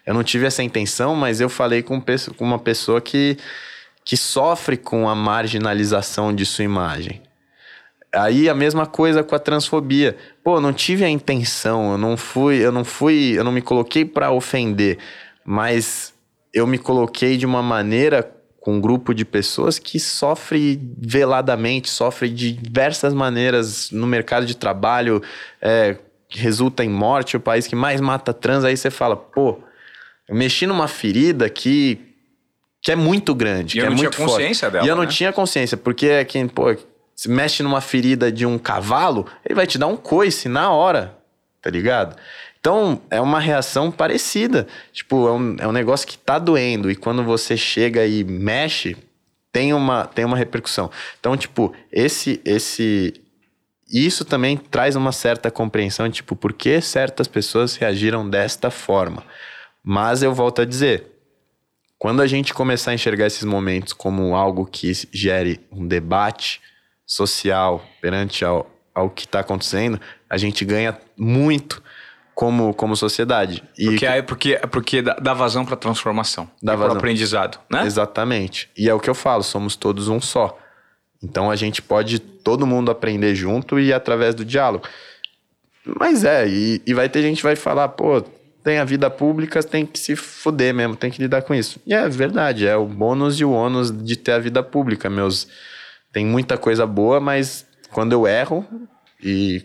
[0.04, 2.02] Eu não tive essa intenção, mas eu falei com,
[2.40, 3.38] uma pessoa que,
[4.04, 7.22] que sofre com a marginalização de sua imagem.
[8.12, 10.16] Aí a mesma coisa com a transfobia.
[10.42, 14.04] Pô, não tive a intenção, eu não fui, eu não fui, eu não me coloquei
[14.04, 14.98] para ofender,
[15.44, 16.12] mas
[16.52, 18.28] eu me coloquei de uma maneira
[18.60, 24.54] com um grupo de pessoas que sofre veladamente, sofre de diversas maneiras no mercado de
[24.54, 25.22] trabalho,
[25.62, 25.96] é,
[26.28, 29.58] resulta em morte, o país que mais mata trans, aí você fala, pô,
[30.28, 31.98] eu mexi numa ferida que,
[32.82, 34.72] que é muito grande, e que eu é não muito tinha consciência forte.
[34.72, 34.86] dela.
[34.86, 35.10] E eu não né?
[35.10, 36.76] tinha consciência, porque é quem, pô,
[37.20, 41.18] se mexe numa ferida de um cavalo, ele vai te dar um coice na hora,
[41.60, 42.16] tá ligado?
[42.58, 44.66] Então, é uma reação parecida.
[44.90, 46.90] Tipo, é um, é um negócio que tá doendo.
[46.90, 48.96] E quando você chega e mexe,
[49.52, 50.90] tem uma, tem uma repercussão.
[51.20, 53.12] Então, tipo, esse, esse,
[53.86, 59.22] isso também traz uma certa compreensão, tipo, por que certas pessoas reagiram desta forma.
[59.84, 61.04] Mas eu volto a dizer,
[61.98, 66.62] quando a gente começar a enxergar esses momentos como algo que gere um debate
[67.10, 71.82] social perante ao, ao que está acontecendo, a gente ganha muito
[72.32, 73.64] como, como sociedade.
[73.76, 77.84] E porque, aí, porque, porque dá vazão para transformação, dá para aprendizado, né?
[77.84, 78.70] Exatamente.
[78.76, 80.56] E é o que eu falo, somos todos um só.
[81.20, 84.86] Então a gente pode todo mundo aprender junto e através do diálogo.
[85.84, 88.22] Mas é, e, e vai ter gente que vai falar, pô,
[88.62, 91.80] tem a vida pública, tem que se fuder mesmo, tem que lidar com isso.
[91.84, 95.10] E é verdade, é o bônus e o ônus de ter a vida pública.
[95.10, 95.48] Meus
[96.12, 98.66] tem muita coisa boa, mas quando eu erro
[99.22, 99.64] e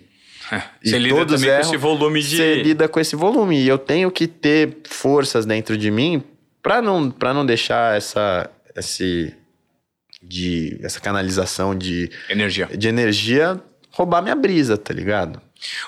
[0.83, 2.37] você lida também erram, com esse volume de.
[2.37, 3.63] Você lida com esse volume.
[3.63, 6.23] E eu tenho que ter forças dentro de mim
[6.61, 9.33] para não, pra não deixar essa, esse,
[10.21, 12.67] de, essa canalização de energia.
[12.67, 13.59] de energia
[13.91, 15.41] roubar minha brisa, tá ligado?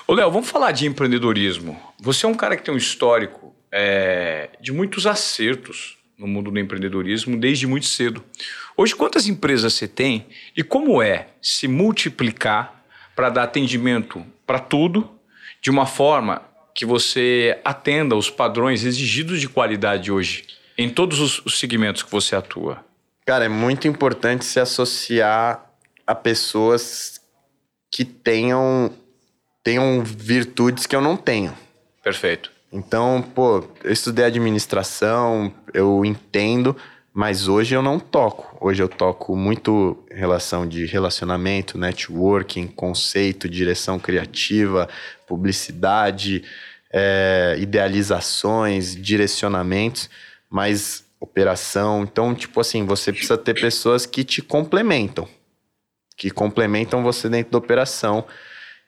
[0.06, 1.80] Ô, Léo, vamos falar de empreendedorismo.
[2.00, 6.58] Você é um cara que tem um histórico é, de muitos acertos no mundo do
[6.58, 8.24] empreendedorismo desde muito cedo.
[8.80, 12.84] Hoje, quantas empresas você tem e como é se multiplicar
[13.16, 15.10] para dar atendimento para tudo,
[15.60, 20.44] de uma forma que você atenda os padrões exigidos de qualidade hoje,
[20.78, 22.84] em todos os segmentos que você atua?
[23.26, 25.68] Cara, é muito importante se associar
[26.06, 27.20] a pessoas
[27.90, 28.92] que tenham,
[29.64, 31.52] tenham virtudes que eu não tenho.
[32.00, 32.52] Perfeito.
[32.72, 36.76] Então, pô, eu estudei administração, eu entendo,
[37.18, 38.56] mas hoje eu não toco.
[38.60, 44.88] Hoje eu toco muito relação de relacionamento, networking, conceito, direção criativa,
[45.26, 46.44] publicidade,
[46.92, 50.08] é, idealizações, direcionamentos,
[50.48, 52.04] mas operação.
[52.04, 55.28] Então, tipo assim, você precisa ter pessoas que te complementam,
[56.16, 58.24] que complementam você dentro da operação.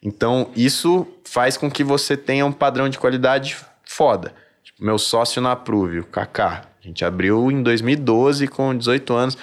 [0.00, 4.32] Então, isso faz com que você tenha um padrão de qualidade foda.
[4.62, 9.38] Tipo, meu sócio na Approve, o Kaká, a gente abriu em 2012 com 18 anos.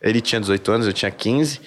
[0.00, 1.60] Ele tinha 18 anos, eu tinha 15.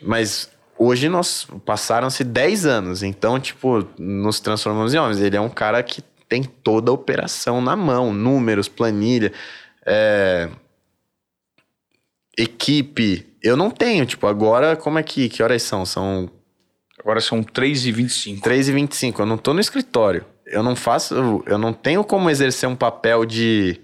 [0.00, 3.02] Mas hoje nós passaram-se 10 anos.
[3.02, 5.20] Então, tipo, nos transformamos em homens.
[5.20, 9.32] Ele é um cara que tem toda a operação na mão, números, planilha,
[9.84, 10.48] é...
[12.38, 13.26] equipe.
[13.42, 15.84] Eu não tenho, tipo, agora como é que que horas são?
[15.84, 16.30] São
[17.02, 18.40] Agora são 3h25.
[18.40, 19.18] 3h25.
[19.18, 20.24] Eu não tô no escritório.
[20.46, 21.42] Eu não faço.
[21.46, 23.80] Eu não tenho como exercer um papel de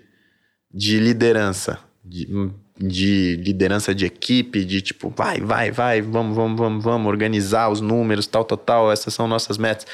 [0.73, 2.27] de liderança, de,
[2.77, 7.81] de liderança de equipe, de tipo, vai, vai, vai, vamos, vamos, vamos, vamos, organizar os
[7.81, 9.87] números, tal, tal, tal, essas são nossas metas.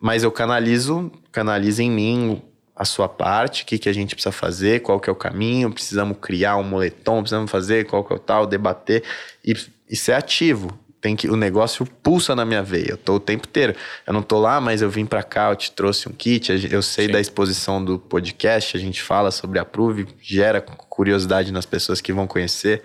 [0.00, 2.42] Mas eu canalizo, canalizo em mim
[2.74, 5.70] a sua parte, o que, que a gente precisa fazer, qual que é o caminho,
[5.70, 9.04] precisamos criar um moletom, precisamos fazer, qual que é o tal, debater
[9.44, 9.54] e,
[9.88, 12.90] e ser ativo tem que o negócio pulsa na minha veia.
[12.90, 13.74] Eu tô o tempo inteiro.
[14.06, 16.82] Eu não tô lá, mas eu vim para cá, eu te trouxe um kit, eu
[16.82, 17.12] sei Sim.
[17.12, 22.12] da exposição do podcast, a gente fala sobre a Prove, gera curiosidade nas pessoas que
[22.12, 22.82] vão conhecer.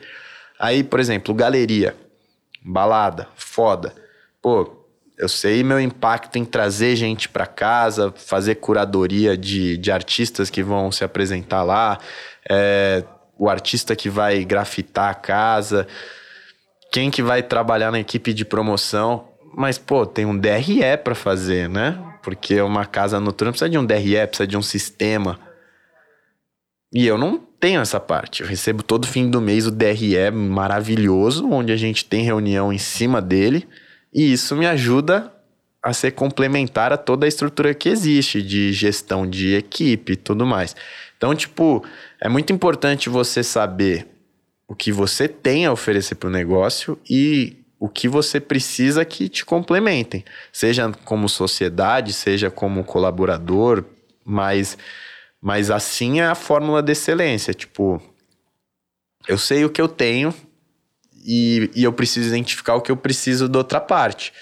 [0.58, 1.96] Aí, por exemplo, galeria,
[2.64, 3.94] balada, foda.
[4.42, 4.86] Pô,
[5.18, 10.64] eu sei meu impacto em trazer gente para casa, fazer curadoria de, de artistas que
[10.64, 12.00] vão se apresentar lá,
[12.50, 13.04] é,
[13.38, 15.86] o artista que vai grafitar a casa
[16.96, 19.28] quem que vai trabalhar na equipe de promoção.
[19.54, 22.02] Mas, pô, tem um DRE para fazer, né?
[22.24, 25.38] Porque uma casa noturna precisa de um DRE, precisa de um sistema.
[26.94, 28.44] E eu não tenho essa parte.
[28.44, 32.78] Eu recebo todo fim do mês o DRE maravilhoso, onde a gente tem reunião em
[32.78, 33.68] cima dele.
[34.14, 35.34] E isso me ajuda
[35.84, 40.46] a ser complementar a toda a estrutura que existe de gestão de equipe e tudo
[40.46, 40.74] mais.
[41.18, 41.84] Então, tipo,
[42.22, 44.15] é muito importante você saber
[44.68, 49.30] o que você tem a oferecer para o negócio e o que você precisa que
[49.30, 53.84] te complementem, seja como sociedade, seja como colaborador,
[54.24, 54.78] mas,
[55.42, 57.54] mas assim é a fórmula de excelência.
[57.54, 58.02] Tipo,
[59.28, 60.34] eu sei o que eu tenho
[61.24, 64.34] e, e eu preciso identificar o que eu preciso da outra parte.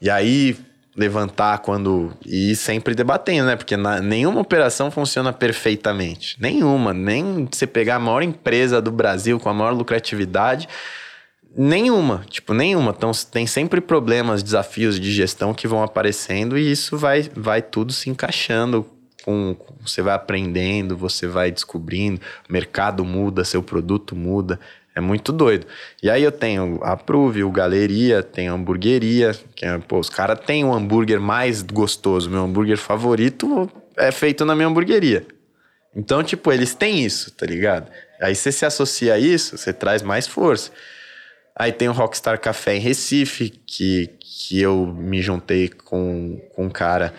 [0.00, 0.56] E aí
[0.96, 2.12] levantar quando.
[2.24, 3.56] E sempre debatendo, né?
[3.56, 6.36] Porque na, nenhuma operação funciona perfeitamente.
[6.40, 6.92] Nenhuma.
[6.92, 10.68] Nem você pegar a maior empresa do Brasil com a maior lucratividade.
[11.54, 12.94] Nenhuma, tipo, nenhuma.
[12.96, 17.92] Então tem sempre problemas, desafios de gestão que vão aparecendo e isso vai, vai tudo
[17.92, 18.86] se encaixando.
[19.22, 24.58] Com, você vai aprendendo, você vai descobrindo, o mercado muda, seu produto muda.
[24.94, 25.66] É muito doido.
[26.02, 30.10] E aí eu tenho a Prove, o Galeria, tem a hamburgueria, que é, pô, os
[30.10, 32.28] caras têm um hambúrguer mais gostoso.
[32.28, 35.26] Meu hambúrguer favorito é feito na minha hamburgueria.
[35.94, 37.90] Então, tipo, eles têm isso, tá ligado?
[38.20, 40.70] Aí você se associa a isso, você traz mais força.
[41.54, 46.70] Aí tem o Rockstar Café em Recife, que, que eu me juntei com, com um
[46.70, 47.12] cara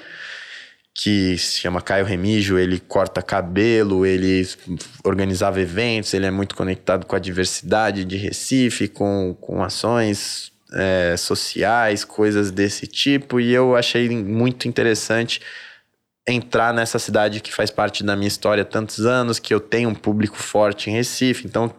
[0.95, 4.47] que se chama Caio Remígio, ele corta cabelo, ele
[5.03, 11.15] organizava eventos, ele é muito conectado com a diversidade de Recife, com, com ações é,
[11.17, 15.41] sociais, coisas desse tipo, e eu achei muito interessante
[16.27, 19.89] entrar nessa cidade que faz parte da minha história há tantos anos, que eu tenho
[19.89, 21.73] um público forte em Recife, então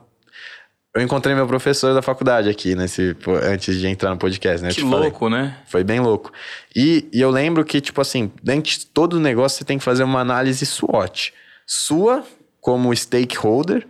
[0.95, 4.71] eu encontrei meu professor da faculdade aqui, nesse, antes de entrar no podcast, né?
[4.73, 5.45] Que louco, falei.
[5.47, 5.59] né?
[5.67, 6.33] Foi bem louco.
[6.75, 10.05] E, e eu lembro que, tipo assim, dentro de todo negócio, você tem que fazer
[10.05, 11.35] uma análise SWOT.
[11.67, 12.25] Sua,
[12.61, 13.87] como stakeholder,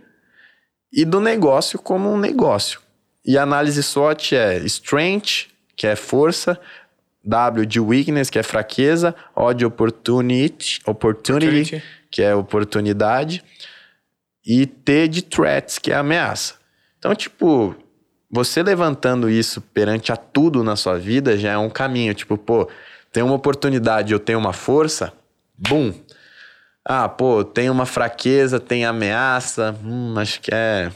[0.91, 2.79] e do negócio como um negócio.
[3.23, 6.59] E a análise SWOT é strength, que é força,
[7.23, 11.83] W de weakness, que é fraqueza, O de opportunity, opportunity, opportunity.
[12.09, 13.43] que é oportunidade,
[14.43, 16.64] e T de threats, que é ameaça.
[17.05, 17.75] Então, tipo,
[18.31, 22.15] você levantando isso perante a tudo na sua vida já é um caminho.
[22.15, 22.67] Tipo, pô,
[23.11, 25.13] tem uma oportunidade, eu tenho uma força,
[25.55, 25.93] bum.
[26.83, 30.91] Ah, pô, tem uma fraqueza, tem ameaça, hum, acho que é,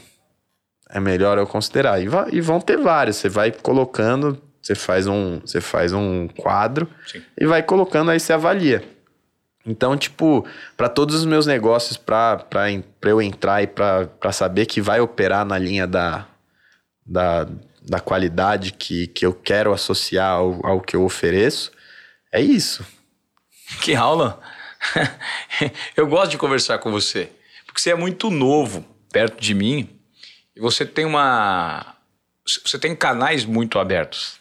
[0.90, 2.02] é melhor eu considerar.
[2.02, 6.90] E, e vão ter vários, você vai colocando, você faz um, você faz um quadro
[7.06, 7.22] Sim.
[7.40, 8.84] e vai colocando, aí você avalia.
[9.66, 10.48] Então, tipo,
[10.78, 12.46] para todos os meus negócios, para
[13.04, 16.28] eu entrar e para saber que vai operar na linha da,
[17.06, 17.48] da,
[17.82, 21.72] da qualidade que, que eu quero associar ao, ao que eu ofereço,
[22.32, 22.86] é isso.
[23.82, 24.42] Que aula!
[25.96, 27.30] eu gosto de conversar com você,
[27.66, 29.90] porque você é muito novo perto de mim
[30.56, 31.96] e você tem uma.
[32.66, 34.40] Você tem canais muito abertos.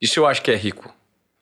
[0.00, 0.94] Isso eu acho que é rico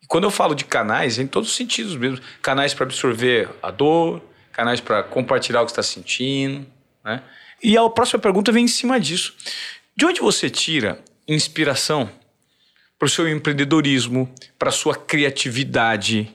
[0.09, 2.19] quando eu falo de canais, é em todos os sentidos mesmo.
[2.41, 6.67] Canais para absorver a dor, canais para compartilhar o que está sentindo.
[7.05, 7.23] Né?
[7.63, 9.37] E a próxima pergunta vem em cima disso.
[9.95, 10.99] De onde você tira
[11.29, 12.09] inspiração
[12.99, 16.35] para o seu empreendedorismo, para a sua criatividade?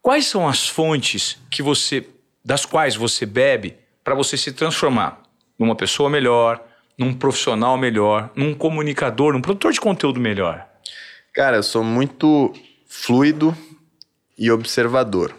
[0.00, 2.06] Quais são as fontes que você,
[2.44, 5.20] das quais você bebe para você se transformar
[5.58, 6.64] numa pessoa melhor,
[6.96, 10.68] num profissional melhor, num comunicador, num produtor de conteúdo melhor?
[11.34, 12.52] Cara, eu sou muito
[12.92, 13.56] fluido
[14.36, 15.34] e observador.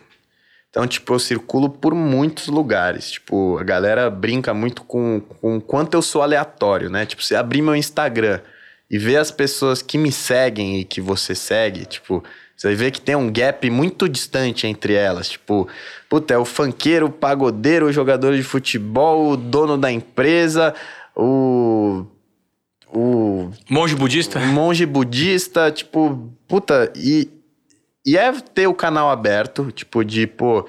[0.70, 3.12] Então, tipo, eu circulo por muitos lugares.
[3.12, 7.06] Tipo, a galera brinca muito com, com quanto eu sou aleatório, né?
[7.06, 8.39] Tipo, você abrir meu Instagram
[8.89, 12.24] e ver as pessoas que me seguem e que você segue, tipo,
[12.58, 15.30] você ver que tem um gap muito distante entre elas.
[15.30, 15.68] Tipo,
[16.10, 20.74] puta, é o funkeiro, o pagodeiro, o jogador de futebol, o dono da empresa,
[21.16, 22.04] o.
[22.91, 23.51] O.
[23.70, 24.39] Monge budista?
[24.39, 27.33] O monge budista, tipo, puta, e
[28.06, 30.68] e é ter o canal aberto, tipo, de, pô,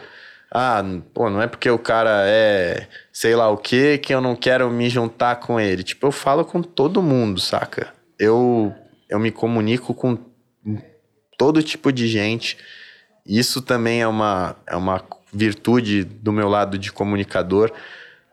[0.56, 4.36] ah, pô, não é porque o cara é sei lá o que que eu não
[4.36, 5.82] quero me juntar com ele.
[5.82, 7.92] Tipo, eu falo com todo mundo, saca?
[8.18, 8.72] Eu,
[9.08, 10.16] eu me comunico com
[11.36, 12.56] todo tipo de gente.
[13.26, 17.72] Isso também é uma, é uma virtude do meu lado de comunicador.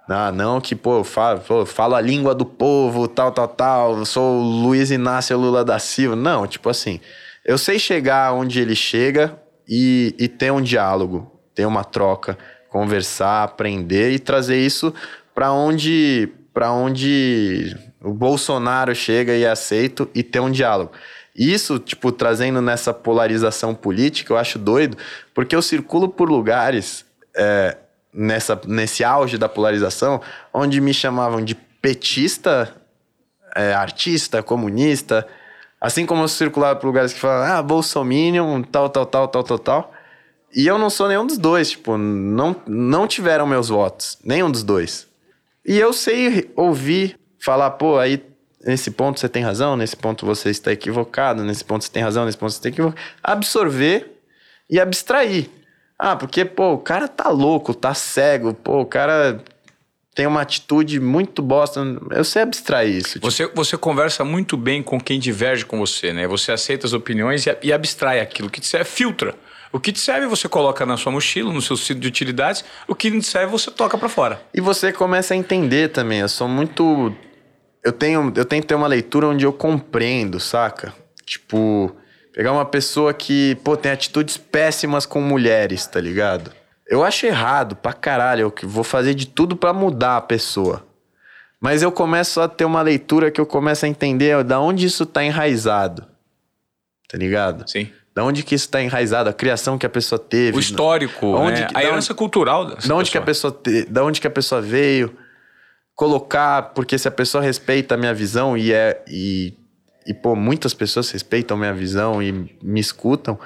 [0.08, 3.48] Ah, não que, pô, eu falo, pô, eu falo a língua do povo, tal, tal,
[3.48, 6.16] tal, eu sou o Luiz Inácio Lula da Silva.
[6.16, 7.00] Não, tipo assim,
[7.44, 12.38] eu sei chegar onde ele chega e, e ter um diálogo, ter uma troca,
[12.70, 14.94] conversar, aprender e trazer isso
[15.34, 20.92] para onde, para onde o Bolsonaro chega e é aceito e ter um diálogo.
[21.36, 24.98] Isso, tipo, trazendo nessa polarização política, eu acho doido,
[25.34, 27.78] porque eu circulo por lugares é,
[28.14, 30.22] nessa, nesse auge da polarização,
[30.54, 32.76] onde me chamavam de petista,
[33.56, 35.28] é, artista, comunista,
[35.82, 39.60] Assim como eu circulava por lugares que falam, ah, Bolsominion, tal, tal, tal, tal, tal,
[39.60, 39.94] tal.
[40.54, 44.64] E eu não sou nenhum dos dois, tipo, não, não tiveram meus votos, nenhum dos
[44.64, 45.08] dois.
[45.66, 48.24] E eu sei ouvir, falar, pô, aí
[48.64, 52.26] nesse ponto você tem razão, nesse ponto você está equivocado, nesse ponto você tem razão,
[52.26, 53.02] nesse ponto você está equivocado.
[53.24, 54.22] Absorver
[54.70, 55.50] e abstrair.
[55.98, 59.42] Ah, porque, pô, o cara tá louco, tá cego, pô, o cara
[60.14, 61.82] tem uma atitude muito bosta.
[62.12, 63.14] Eu sei abstrair isso.
[63.14, 63.32] Tipo.
[63.32, 66.28] Você, você conversa muito bem com quem diverge com você, né?
[66.28, 68.50] Você aceita as opiniões e, e abstrai aquilo.
[68.50, 69.36] O que te serve, filtra.
[69.72, 72.66] O que te serve você coloca na sua mochila, no seu cinto de utilidades.
[72.88, 74.42] O que não te serve você toca para fora.
[74.54, 76.20] E você começa a entender também.
[76.20, 77.16] Eu sou muito...
[77.84, 80.94] Eu tenho, eu tenho que ter uma leitura onde eu compreendo, saca?
[81.26, 81.96] Tipo,
[82.34, 86.52] pegar uma pessoa que, pô, tem atitudes péssimas com mulheres, tá ligado?
[86.92, 88.54] Eu acho errado pra caralho.
[88.62, 90.86] Eu vou fazer de tudo para mudar a pessoa.
[91.60, 95.04] Mas eu começo a ter uma leitura que eu começo a entender da onde isso
[95.04, 96.06] está enraizado.
[97.08, 97.70] Tá ligado?
[97.70, 97.90] Sim.
[98.14, 100.58] Da onde que isso está enraizado, a criação que a pessoa teve.
[100.58, 101.66] O histórico, né?
[101.68, 103.54] que- a herança cultural Da onde, que a pessoa.
[103.54, 105.16] pessoa te, da onde que a pessoa veio,
[105.96, 109.54] colocar, porque se a pessoa respeita a minha visão e é e,
[110.06, 112.32] e pô, muitas pessoas respeitam minha visão e
[112.62, 113.40] me escutam,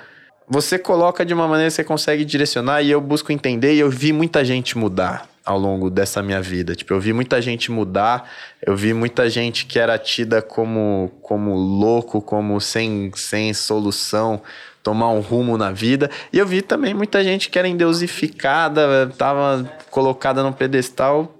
[0.48, 3.90] você coloca de uma maneira que você consegue direcionar e eu busco entender e eu
[3.90, 6.76] vi muita gente mudar ao longo dessa minha vida.
[6.76, 8.30] Tipo, eu vi muita gente mudar,
[8.62, 14.42] eu vi muita gente que era tida como como louco, como sem sem solução,
[14.82, 16.10] tomar um rumo na vida.
[16.32, 21.36] E eu vi também muita gente que era endeusificada, tava colocada num pedestal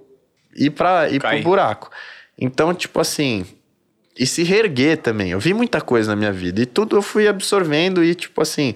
[0.54, 1.90] e para ir pro buraco.
[2.38, 3.46] Então, tipo assim,
[4.18, 5.30] e se reerguer também.
[5.30, 8.74] Eu vi muita coisa na minha vida e tudo eu fui absorvendo e tipo assim,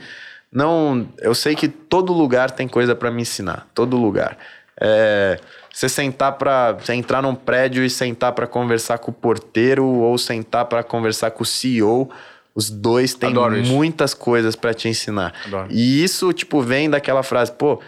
[0.53, 4.36] não, eu sei que todo lugar tem coisa pra me ensinar, todo lugar.
[4.80, 5.38] É,
[5.72, 10.16] você sentar para você entrar num prédio e sentar pra conversar com o porteiro ou
[10.18, 12.11] sentar pra conversar com o CEO,
[12.55, 13.72] os dois têm Adoro isso.
[13.72, 15.34] muitas coisas pra te ensinar.
[15.47, 15.68] Adoro.
[15.70, 17.80] E isso tipo vem daquela frase, pô,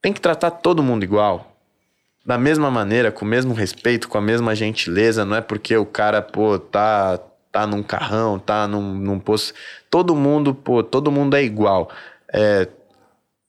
[0.00, 1.49] tem que tratar todo mundo igual
[2.24, 5.86] da mesma maneira, com o mesmo respeito, com a mesma gentileza, não é porque o
[5.86, 7.18] cara, pô, tá,
[7.50, 9.54] tá num carrão, tá num, num posto.
[9.90, 11.90] Todo mundo, pô, todo mundo é igual.
[12.32, 12.68] É,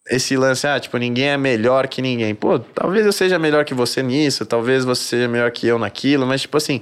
[0.10, 2.34] esse lance, ah, tipo, ninguém é melhor que ninguém.
[2.34, 6.26] Pô, talvez eu seja melhor que você nisso, talvez você seja melhor que eu naquilo,
[6.26, 6.82] mas, tipo assim,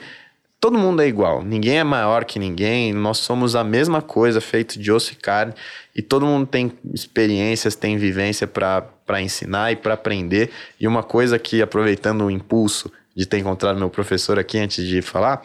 [0.60, 1.44] todo mundo é igual.
[1.44, 5.54] Ninguém é maior que ninguém, nós somos a mesma coisa, feito de osso e carne,
[5.96, 10.52] e todo mundo tem experiências, tem vivência para ensinar e para aprender.
[10.80, 15.02] E uma coisa que, aproveitando o impulso de ter encontrado meu professor aqui antes de
[15.02, 15.42] falar,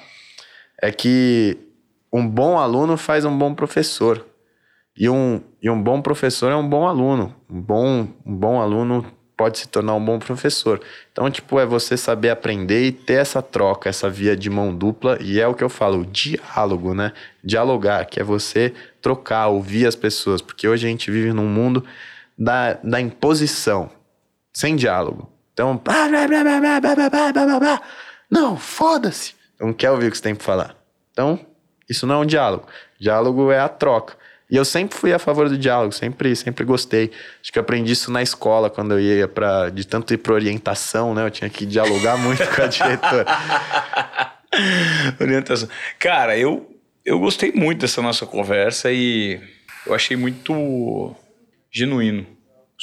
[0.80, 1.56] é que
[2.12, 4.24] um bom aluno faz um bom professor.
[4.96, 7.34] E um, e um bom professor é um bom aluno.
[7.50, 9.04] Um bom, um bom aluno
[9.36, 10.80] pode se tornar um bom professor.
[11.12, 15.18] Então, tipo, é você saber aprender e ter essa troca, essa via de mão dupla.
[15.20, 17.12] E é o que eu falo, diálogo, né?
[17.42, 18.72] Dialogar, que é você
[19.02, 20.40] trocar, ouvir as pessoas.
[20.40, 21.84] Porque hoje a gente vive num mundo
[22.38, 23.90] da, da imposição,
[24.52, 25.30] sem diálogo.
[25.52, 27.82] Então, blá, blá, blá, blá, blá, blá, blá, blá, blá,
[28.30, 29.34] não, foda-se.
[29.60, 30.76] Não quer ouvir o que você tem pra falar.
[31.12, 31.38] Então,
[31.88, 32.66] isso não é um diálogo.
[32.98, 34.16] Diálogo é a troca.
[34.50, 37.10] E eu sempre fui a favor do diálogo, sempre, sempre gostei.
[37.40, 40.34] Acho que eu aprendi isso na escola, quando eu ia para de tanto ir para
[40.34, 41.26] orientação, né?
[41.26, 43.26] Eu tinha que dialogar muito com a diretora.
[45.18, 45.68] Orientação.
[45.98, 46.70] Cara, eu,
[47.04, 49.40] eu gostei muito dessa nossa conversa e
[49.86, 51.14] eu achei muito
[51.72, 52.33] genuíno.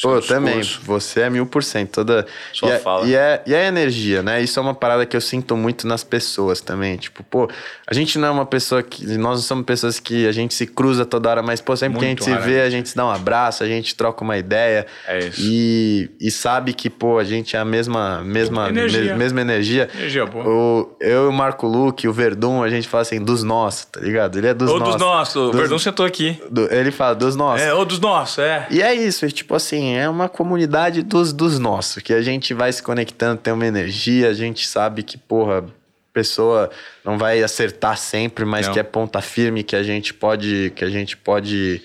[0.01, 0.59] Pô, eu também.
[0.59, 0.81] discurso.
[0.85, 1.91] Você é mil por cento.
[1.91, 2.25] Toda...
[2.53, 3.05] Sua e, é, fala.
[3.07, 4.41] E é, e é energia, né?
[4.41, 6.97] Isso é uma parada que eu sinto muito nas pessoas também.
[6.97, 7.49] Tipo, pô,
[7.85, 9.05] a gente não é uma pessoa que.
[9.17, 12.05] Nós não somos pessoas que a gente se cruza toda hora, mas, pô, sempre que
[12.05, 12.53] a Muito gente se raramente.
[12.55, 14.87] vê, a gente se dá um abraço, a gente troca uma ideia.
[15.05, 15.39] É isso.
[15.43, 19.01] E, e sabe que, pô, a gente é a mesma, mesma, Energia.
[19.11, 19.89] me- mesma energia.
[19.93, 20.47] Energia boa.
[20.47, 23.99] O, eu e o Marco Luque, o Verdun, a gente fala assim, dos nossos, tá
[23.99, 24.37] ligado?
[24.37, 24.87] Ele é dos nossos.
[24.93, 25.35] dos nossos.
[25.35, 26.41] O Verdão sentou aqui.
[26.49, 27.61] do- ele fala dos nossos.
[27.67, 28.65] É, ô, dos nossos, é.
[28.71, 32.53] E é isso, é tipo assim, é uma comunidade dos, dos nossos, que a gente
[32.53, 35.65] vai se conectando, tem uma energia, a gente sabe que, porra,
[36.13, 36.69] pessoa
[37.03, 38.73] não vai acertar sempre, mas Não.
[38.73, 41.81] que é ponta firme, que a gente pode, que a gente pode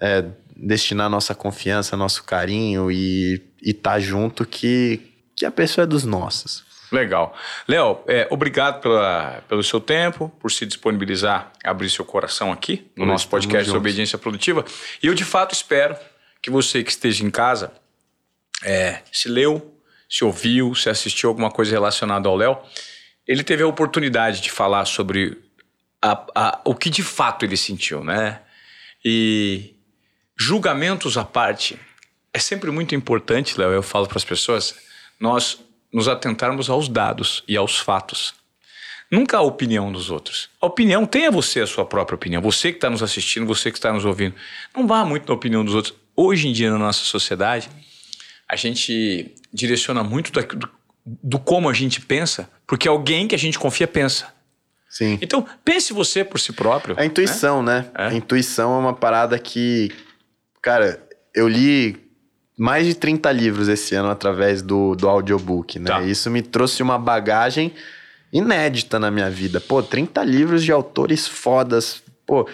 [0.00, 0.24] é,
[0.56, 5.00] destinar nossa confiança, nosso carinho e, e tá junto, que,
[5.34, 6.66] que a pessoa é dos nossos.
[6.90, 7.36] Legal.
[7.66, 13.04] Léo, é, obrigado pela, pelo seu tempo, por se disponibilizar, abrir seu coração aqui no
[13.04, 14.64] Nós nosso podcast obediência produtiva.
[15.02, 15.94] E eu, de fato, espero
[16.42, 17.72] que você que esteja em casa
[18.62, 19.74] é, se leu,
[20.08, 22.58] se ouviu, se assistiu alguma coisa relacionada ao Léo.
[23.26, 25.36] Ele teve a oportunidade de falar sobre
[26.00, 28.40] a- a- o que de fato ele sentiu, né?
[29.04, 29.74] E
[30.36, 31.78] julgamentos à parte,
[32.32, 34.74] é sempre muito importante, Léo, eu falo para as pessoas,
[35.20, 35.58] nós
[35.92, 38.34] nos atentarmos aos dados e aos fatos.
[39.10, 40.50] Nunca a opinião dos outros.
[40.60, 42.42] A opinião, tenha você a sua própria opinião.
[42.42, 44.34] Você que está nos assistindo, você que está nos ouvindo.
[44.76, 45.94] Não vá muito na opinião dos outros.
[46.20, 47.70] Hoje em dia, na nossa sociedade,
[48.48, 50.68] a gente direciona muito do,
[51.06, 54.26] do como a gente pensa, porque alguém que a gente confia pensa.
[54.90, 55.16] Sim.
[55.22, 56.96] Então, pense você por si próprio.
[56.98, 57.86] A intuição, né?
[57.96, 58.06] É.
[58.08, 59.92] A intuição é uma parada que.
[60.60, 61.00] Cara,
[61.32, 61.96] eu li
[62.58, 65.86] mais de 30 livros esse ano através do, do audiobook, né?
[65.86, 66.02] Tá.
[66.02, 67.72] Isso me trouxe uma bagagem
[68.32, 69.60] inédita na minha vida.
[69.60, 72.02] Pô, 30 livros de autores fodas.
[72.26, 72.48] Pô.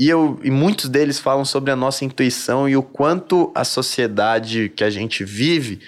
[0.00, 4.72] E, eu, e muitos deles falam sobre a nossa intuição e o quanto a sociedade
[4.74, 5.78] que a gente vive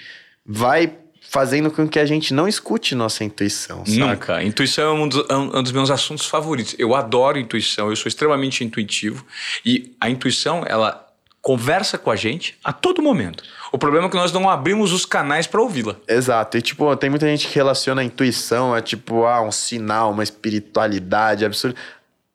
[0.45, 3.97] vai fazendo com que a gente não escute nossa intuição, sabe?
[3.97, 4.43] Nunca.
[4.43, 6.75] Intuição é um dos, é um dos meus assuntos favoritos.
[6.77, 9.25] Eu adoro intuição, eu sou extremamente intuitivo.
[9.65, 11.07] E a intuição, ela
[11.41, 13.43] conversa com a gente a todo momento.
[13.71, 15.95] O problema é que nós não abrimos os canais para ouvi-la.
[16.07, 16.55] Exato.
[16.55, 20.21] E, tipo, tem muita gente que relaciona a intuição a, tipo, ah, um sinal, uma
[20.21, 21.75] espiritualidade absurda.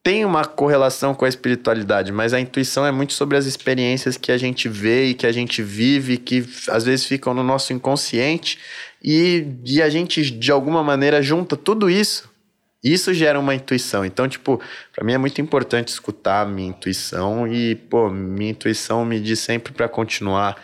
[0.02, 4.32] Tem uma correlação com a espiritualidade, mas a intuição é muito sobre as experiências que
[4.32, 8.58] a gente vê e que a gente vive, que às vezes ficam no nosso inconsciente,
[9.02, 12.28] e, e a gente, de alguma maneira, junta tudo isso
[12.82, 14.04] isso gera uma intuição.
[14.04, 14.60] Então, tipo,
[14.94, 19.40] para mim é muito importante escutar a minha intuição e, pô, minha intuição me diz
[19.40, 20.56] sempre para continuar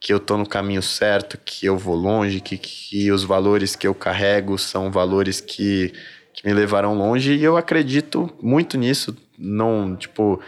[0.00, 3.86] que eu tô no caminho certo, que eu vou longe, que, que os valores que
[3.86, 5.92] eu carrego são valores que,
[6.32, 9.16] que me levarão longe e eu acredito muito nisso.
[9.38, 10.40] Não, tipo,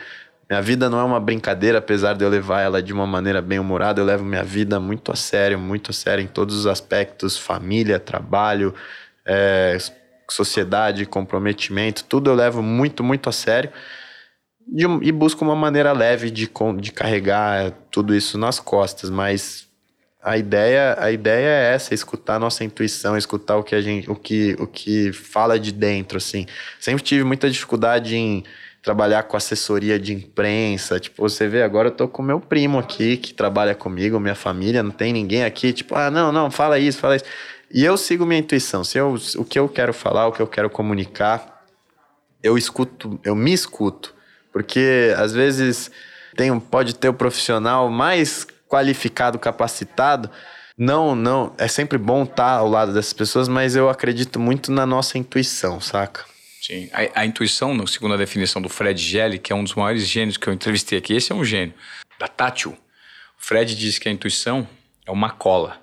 [0.49, 3.59] minha vida não é uma brincadeira, apesar de eu levar ela de uma maneira bem
[3.59, 7.39] humorada, eu levo minha vida muito a sério, muito a sério em todos os aspectos,
[7.39, 8.75] família, trabalho,
[9.25, 9.79] é,
[10.31, 13.73] sociedade, comprometimento, tudo eu levo muito, muito a sério.
[14.67, 19.67] De, e busco uma maneira leve de, de carregar tudo isso nas costas, mas
[20.23, 24.09] a ideia, a ideia é essa, escutar a nossa intuição, escutar o que a gente,
[24.09, 26.47] o que, o que fala de dentro, assim.
[26.79, 28.45] Sempre tive muita dificuldade em
[28.81, 33.17] trabalhar com assessoria de imprensa, tipo, você vê, agora eu tô com meu primo aqui,
[33.17, 36.99] que trabalha comigo, minha família, não tem ninguém aqui, tipo, ah, não, não, fala isso,
[36.99, 37.25] fala isso.
[37.73, 38.85] E eu sigo minha intuição.
[38.85, 41.65] Se eu, o que eu quero falar, o que eu quero comunicar,
[42.43, 44.15] eu escuto, eu me escuto.
[44.53, 45.91] Porque às vezes
[46.37, 50.31] tem, pode ter o profissional mais qualificado, capacitado.
[50.79, 54.87] Não, não, é sempre bom estar ao lado dessas pessoas, mas eu acredito muito na
[54.87, 56.25] nossa intuição, saca?
[56.63, 60.07] Sim, a, a intuição, segundo a definição do Fred Gelli, que é um dos maiores
[60.07, 61.75] gênios que eu entrevistei aqui, esse é um gênio,
[62.19, 62.75] da Tátil.
[63.37, 64.67] Fred diz que a intuição
[65.05, 65.79] é uma cola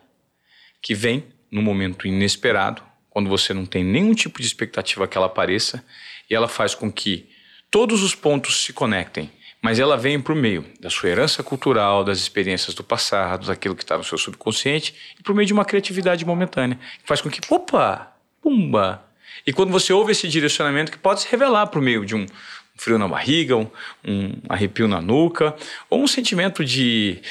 [0.81, 5.27] que vem no momento inesperado, quando você não tem nenhum tipo de expectativa que ela
[5.27, 5.83] apareça,
[6.27, 7.29] e ela faz com que
[7.69, 9.29] todos os pontos se conectem,
[9.61, 13.83] mas ela vem por meio da sua herança cultural, das experiências do passado, daquilo que
[13.83, 17.41] está no seu subconsciente, e por meio de uma criatividade momentânea, que faz com que,
[17.49, 19.03] opa, pumba!
[19.45, 22.25] E quando você ouve esse direcionamento, que pode se revelar por meio de um,
[22.79, 23.67] frio na barriga, um,
[24.07, 25.55] um, arrepio na nuca,
[25.89, 27.21] ou um sentimento de,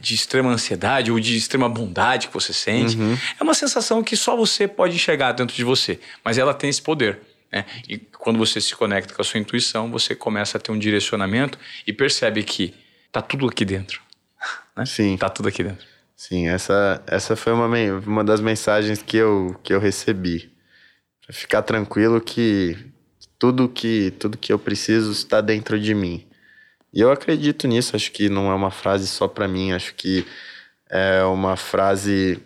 [0.00, 2.96] de extrema ansiedade ou de extrema bondade que você sente.
[2.96, 3.18] Uhum.
[3.38, 6.80] É uma sensação que só você pode enxergar dentro de você, mas ela tem esse
[6.80, 7.20] poder.
[7.52, 7.64] Né?
[7.88, 11.58] E quando você se conecta com a sua intuição, você começa a ter um direcionamento
[11.86, 12.74] e percebe que
[13.10, 14.02] tá tudo aqui dentro.
[14.76, 14.86] Né?
[14.86, 15.16] Sim.
[15.16, 15.86] Tá tudo aqui dentro.
[16.14, 17.68] Sim, essa, essa foi uma,
[18.04, 20.50] uma das mensagens que eu, que eu recebi.
[21.24, 22.76] Pra ficar tranquilo que
[23.38, 26.26] tudo que tudo que eu preciso está dentro de mim.
[26.92, 30.26] E eu acredito nisso, acho que não é uma frase só para mim, acho que
[30.90, 32.42] é uma frase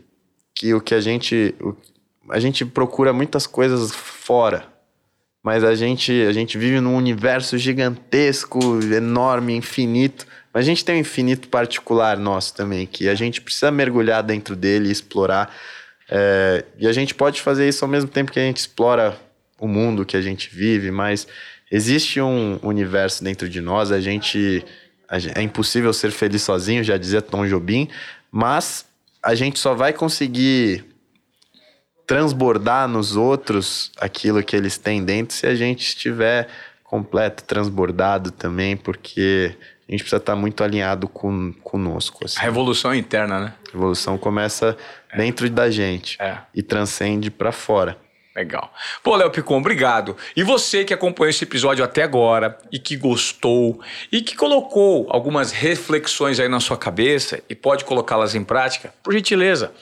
[0.55, 1.75] que o que a gente o,
[2.29, 4.72] a gente procura muitas coisas fora,
[5.43, 10.27] mas a gente a gente vive num universo gigantesco, enorme, infinito.
[10.53, 14.55] Mas a gente tem um infinito particular nosso também, que a gente precisa mergulhar dentro
[14.55, 15.55] dele, explorar.
[16.11, 19.19] É, e a gente pode fazer isso ao mesmo tempo que a gente explora
[19.59, 21.27] o mundo que a gente vive, mas
[21.71, 24.63] existe um universo dentro de nós, a gente,
[25.09, 27.89] a é impossível ser feliz sozinho, já dizia Tom Jobim,
[28.31, 28.85] mas
[29.23, 30.85] a gente só vai conseguir
[32.13, 36.47] transbordar nos outros aquilo que eles têm dentro se a gente estiver
[36.85, 39.57] completo, transbordado também, porque
[39.89, 42.27] a gente precisa estar muito alinhado com, conosco.
[42.27, 42.39] Assim.
[42.39, 43.55] A revolução interna, né?
[43.67, 44.77] A revolução começa
[45.11, 45.17] é.
[45.17, 46.37] dentro da gente é.
[46.55, 47.97] e transcende para fora.
[48.37, 48.71] Legal.
[49.03, 50.15] Pô, Léo Picon, obrigado.
[50.37, 55.51] E você que acompanhou esse episódio até agora e que gostou e que colocou algumas
[55.51, 59.73] reflexões aí na sua cabeça e pode colocá-las em prática, por gentileza,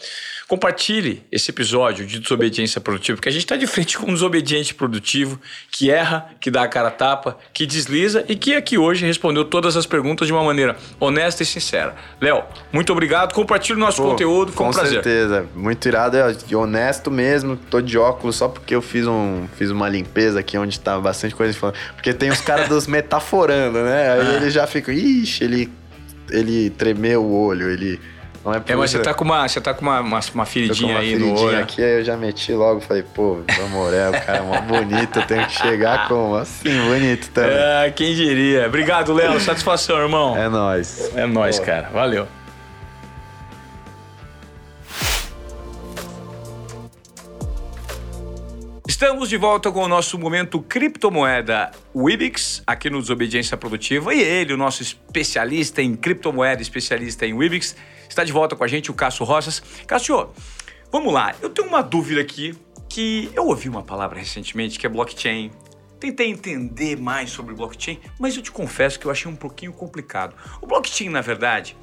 [0.51, 4.75] Compartilhe esse episódio de desobediência produtiva, porque a gente está de frente com um desobediente
[4.75, 5.41] produtivo
[5.71, 9.45] que erra, que dá a cara a tapa, que desliza e que aqui hoje respondeu
[9.45, 11.95] todas as perguntas de uma maneira honesta e sincera.
[12.21, 12.43] Léo,
[12.73, 13.33] muito obrigado.
[13.33, 14.97] Compartilhe o nosso Pô, conteúdo, foi um prazer.
[14.99, 17.57] Com certeza, muito irado é e honesto mesmo.
[17.57, 21.33] Tô de óculos só porque eu fiz, um, fiz uma limpeza aqui onde tá bastante
[21.33, 21.77] coisa falando.
[21.95, 24.15] Porque tem os caras dos metaforando, né?
[24.15, 24.37] Aí ah.
[24.39, 25.71] ele já fica, ixi, ele,
[26.29, 28.01] ele tremeu o olho, ele
[28.45, 30.95] não é, é mas você tá com uma, você tá com uma, uma, uma feridinha
[30.95, 31.59] uma aí feridinha no olho.
[31.61, 35.27] aqui, aí eu já meti logo, falei, pô, Morel, o cara é mó bonito, eu
[35.27, 37.57] tenho que chegar com assim, bonito também.
[37.57, 38.67] Ah, quem diria.
[38.67, 40.37] Obrigado, Léo, satisfação, irmão.
[40.37, 41.11] É nóis.
[41.15, 41.67] É nóis, pô.
[41.67, 41.91] cara.
[41.91, 42.27] Valeu.
[49.01, 54.15] Estamos de volta com o nosso momento criptomoeda Wibix, aqui no Desobediência Produtiva.
[54.15, 57.75] E ele, o nosso especialista em criptomoeda, especialista em Wibix,
[58.11, 59.63] Está de volta com a gente o Cássio Rosas.
[59.87, 60.31] Cássio,
[60.91, 61.33] vamos lá.
[61.41, 62.59] Eu tenho uma dúvida aqui
[62.89, 65.53] que eu ouvi uma palavra recentemente que é blockchain.
[66.01, 70.35] tentei entender mais sobre blockchain, mas eu te confesso que eu achei um pouquinho complicado.
[70.61, 71.77] O blockchain, na verdade,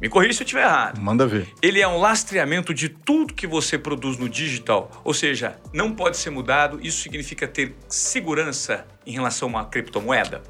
[0.00, 1.00] me corrija se eu estiver errado.
[1.00, 1.48] Manda ver.
[1.62, 6.16] Ele é um lastreamento de tudo que você produz no digital, ou seja, não pode
[6.16, 6.80] ser mudado.
[6.82, 10.42] Isso significa ter segurança em relação a uma criptomoeda?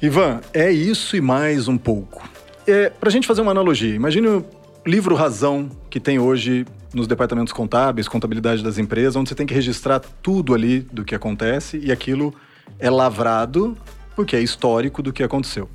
[0.00, 2.26] Ivan, é isso e mais um pouco.
[2.66, 4.44] É, Para a gente fazer uma analogia, imagine o
[4.84, 9.54] livro Razão que tem hoje nos departamentos contábeis, contabilidade das empresas, onde você tem que
[9.54, 12.34] registrar tudo ali do que acontece e aquilo
[12.80, 13.76] é lavrado
[14.16, 15.68] porque é histórico do que aconteceu.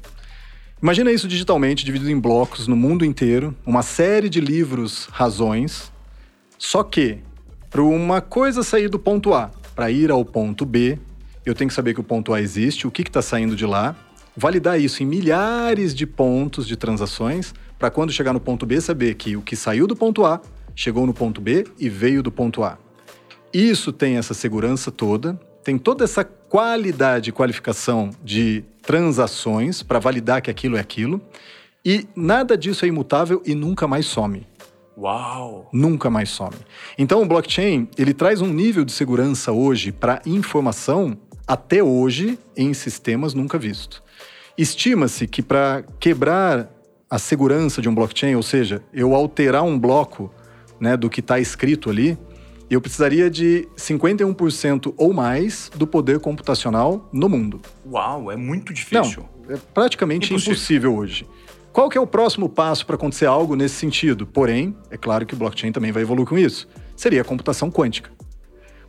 [0.84, 5.92] Imagina isso digitalmente, dividido em blocos no mundo inteiro, uma série de livros razões,
[6.58, 7.20] só que
[7.70, 11.00] para uma coisa sair do ponto A para ir ao ponto B,
[11.46, 13.96] eu tenho que saber que o ponto A existe, o que está saindo de lá,
[14.42, 19.14] validar isso em milhares de pontos de transações, para quando chegar no ponto B saber
[19.14, 20.42] que o que saiu do ponto A
[20.76, 22.76] chegou no ponto B e veio do ponto A.
[23.54, 30.42] Isso tem essa segurança toda, tem toda essa qualidade e qualificação de transações para validar
[30.42, 31.22] que aquilo é aquilo,
[31.86, 34.48] e nada disso é imutável e nunca mais some.
[34.98, 35.70] Uau!
[35.72, 36.56] Nunca mais some.
[36.98, 41.16] Então o blockchain, ele traz um nível de segurança hoje para informação
[41.48, 44.02] até hoje em sistemas nunca visto.
[44.62, 46.70] Estima-se que para quebrar
[47.10, 50.32] a segurança de um blockchain, ou seja, eu alterar um bloco
[50.80, 52.16] né, do que está escrito ali,
[52.70, 57.60] eu precisaria de 51% ou mais do poder computacional no mundo.
[57.92, 59.26] Uau, é muito difícil.
[59.48, 61.28] Não, é praticamente impossível, impossível hoje.
[61.74, 64.28] Qual que é o próximo passo para acontecer algo nesse sentido?
[64.28, 66.68] Porém, é claro que o blockchain também vai evoluir com isso.
[66.96, 68.12] Seria a computação quântica.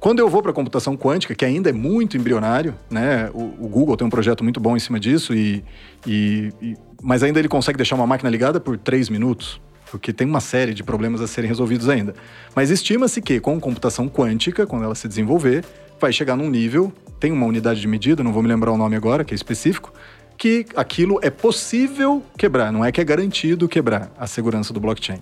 [0.03, 3.31] Quando eu vou para a computação quântica, que ainda é muito embrionário, né?
[3.33, 5.63] O, o, Google tem um projeto muito bom em cima disso, e,
[6.05, 9.61] e, e, mas ainda ele consegue deixar uma máquina ligada por três minutos
[9.93, 12.15] porque tem uma série de problemas a serem resolvidos ainda.
[12.53, 15.65] Mas estima-se que com computação quântica, quando ela se desenvolver,
[16.01, 18.97] vai chegar num nível, tem uma unidade de medida, não vou me lembrar o nome
[18.97, 19.93] agora, que é específico,
[20.37, 25.21] que aquilo é possível quebrar, não é que é garantido quebrar a segurança do blockchain.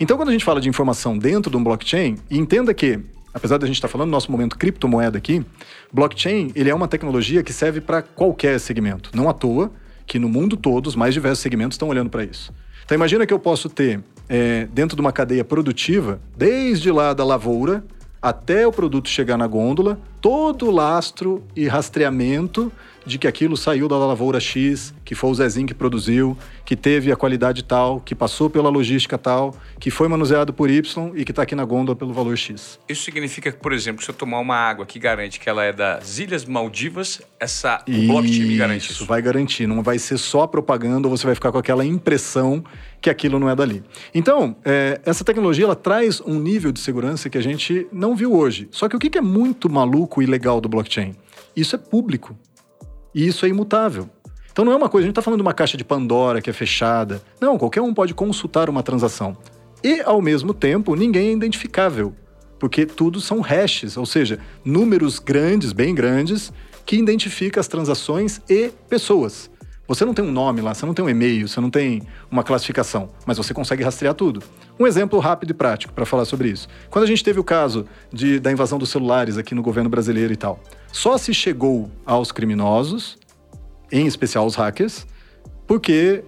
[0.00, 3.00] Então, quando a gente fala de informação dentro de um blockchain, entenda que
[3.32, 5.44] apesar da gente estar falando no nosso momento criptomoeda aqui,
[5.92, 9.10] blockchain ele é uma tecnologia que serve para qualquer segmento.
[9.14, 9.70] Não à toa
[10.06, 12.52] que no mundo todo os mais diversos segmentos estão olhando para isso.
[12.84, 17.24] Então imagina que eu posso ter é, dentro de uma cadeia produtiva, desde lá da
[17.24, 17.84] lavoura
[18.20, 22.72] até o produto chegar na gôndola, todo o lastro e rastreamento
[23.04, 27.10] de que aquilo saiu da lavoura X, que foi o Zezinho que produziu, que teve
[27.10, 31.32] a qualidade tal, que passou pela logística tal, que foi manuseado por Y e que
[31.32, 32.78] está aqui na gôndola pelo valor X.
[32.88, 35.72] Isso significa que, por exemplo, se eu tomar uma água que garante que ela é
[35.72, 38.92] das Ilhas Maldivas, essa o blockchain me garante isso?
[38.92, 42.62] Isso vai garantir, não vai ser só propaganda ou você vai ficar com aquela impressão
[43.00, 43.82] que aquilo não é dali.
[44.14, 48.32] Então, é, essa tecnologia ela traz um nível de segurança que a gente não viu
[48.32, 48.68] hoje.
[48.70, 51.14] Só que o que é muito maluco legal do blockchain?
[51.56, 52.36] Isso é público.
[53.14, 54.08] E isso é imutável.
[54.50, 56.50] Então não é uma coisa, a gente está falando de uma caixa de Pandora que
[56.50, 57.22] é fechada.
[57.40, 59.36] Não, qualquer um pode consultar uma transação.
[59.82, 62.14] E, ao mesmo tempo, ninguém é identificável,
[62.58, 66.52] porque tudo são hashes, ou seja, números grandes, bem grandes,
[66.86, 69.50] que identificam as transações e pessoas.
[69.92, 72.42] Você não tem um nome lá, você não tem um e-mail, você não tem uma
[72.42, 74.42] classificação, mas você consegue rastrear tudo.
[74.80, 76.66] Um exemplo rápido e prático para falar sobre isso.
[76.88, 80.32] Quando a gente teve o caso de, da invasão dos celulares aqui no governo brasileiro
[80.32, 80.58] e tal,
[80.90, 83.18] só se chegou aos criminosos,
[83.92, 85.06] em especial os hackers,
[85.66, 86.24] porque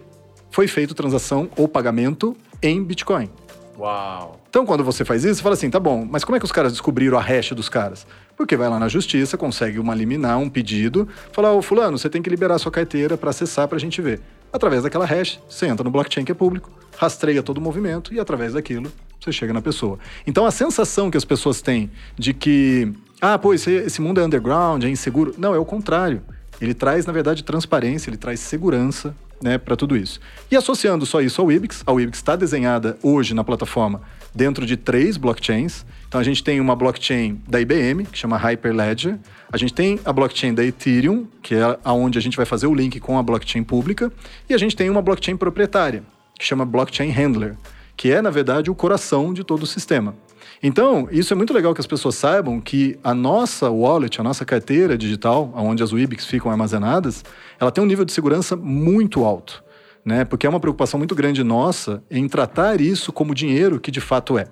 [0.50, 3.30] foi feito transação ou pagamento em Bitcoin.
[3.78, 4.40] Uau!
[4.50, 6.52] Então, quando você faz isso, você fala assim: tá bom, mas como é que os
[6.52, 8.06] caras descobriram a hash dos caras?
[8.37, 12.20] Porque vai lá na justiça, consegue uma liminar, um pedido, fala: ô, Fulano, você tem
[12.22, 14.20] que liberar sua carteira para acessar para a gente ver.
[14.53, 18.20] Através daquela hash, você entra no blockchain que é público, rastreia todo o movimento e
[18.20, 19.99] através daquilo você chega na pessoa.
[20.26, 24.24] Então, a sensação que as pessoas têm de que, ah, pô, esse, esse mundo é
[24.24, 25.35] underground, é inseguro.
[25.39, 26.22] Não, é o contrário.
[26.61, 30.20] Ele traz, na verdade, transparência, ele traz segurança né, para tudo isso.
[30.51, 34.03] E associando só isso ao Ibix, a Ibix está desenhada hoje na plataforma
[34.35, 35.85] dentro de três blockchains.
[36.14, 39.18] Então a gente tem uma blockchain da IBM, que chama Hyperledger.
[39.52, 42.72] A gente tem a blockchain da Ethereum, que é aonde a gente vai fazer o
[42.72, 44.12] link com a blockchain pública.
[44.49, 46.04] E a gente tem uma blockchain proprietária,
[46.38, 47.57] que chama Blockchain Handler,
[47.96, 50.14] que é, na verdade, o coração de todo o sistema.
[50.62, 54.45] Então, isso é muito legal que as pessoas saibam que a nossa wallet, a nossa
[54.45, 57.24] carteira digital, onde as Wibix ficam armazenadas,
[57.58, 59.64] ela tem um nível de segurança muito alto,
[60.04, 60.24] né?
[60.24, 64.38] Porque é uma preocupação muito grande nossa em tratar isso como dinheiro que de fato
[64.38, 64.46] é.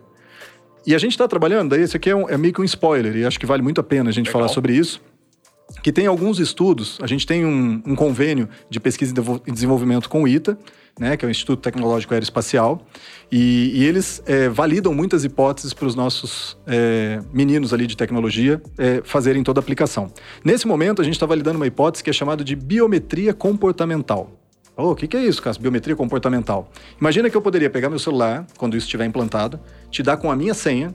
[0.86, 3.24] E a gente está trabalhando, esse aqui é, um, é, meio que um spoiler, e
[3.24, 4.40] acho que vale muito a pena a gente legal.
[4.40, 5.00] falar sobre isso.
[5.82, 9.14] que tem alguns estudos, a gente tem um, um convênio de pesquisa
[9.46, 10.58] e desenvolvimento com o ITA,
[10.98, 12.86] né, que é o Instituto Tecnológico Aeroespacial,
[13.30, 18.60] e, e eles é, validam muitas hipóteses para os nossos é, meninos ali de tecnologia
[18.76, 20.12] é, fazerem toda a aplicação.
[20.44, 24.41] Nesse momento, a gente está validando uma hipótese que é chamada de biometria comportamental.
[24.76, 25.60] Oh, o que, que é isso, Cássio?
[25.60, 26.70] Biometria comportamental.
[26.98, 30.36] Imagina que eu poderia pegar meu celular, quando isso estiver implantado, te dar com a
[30.36, 30.94] minha senha,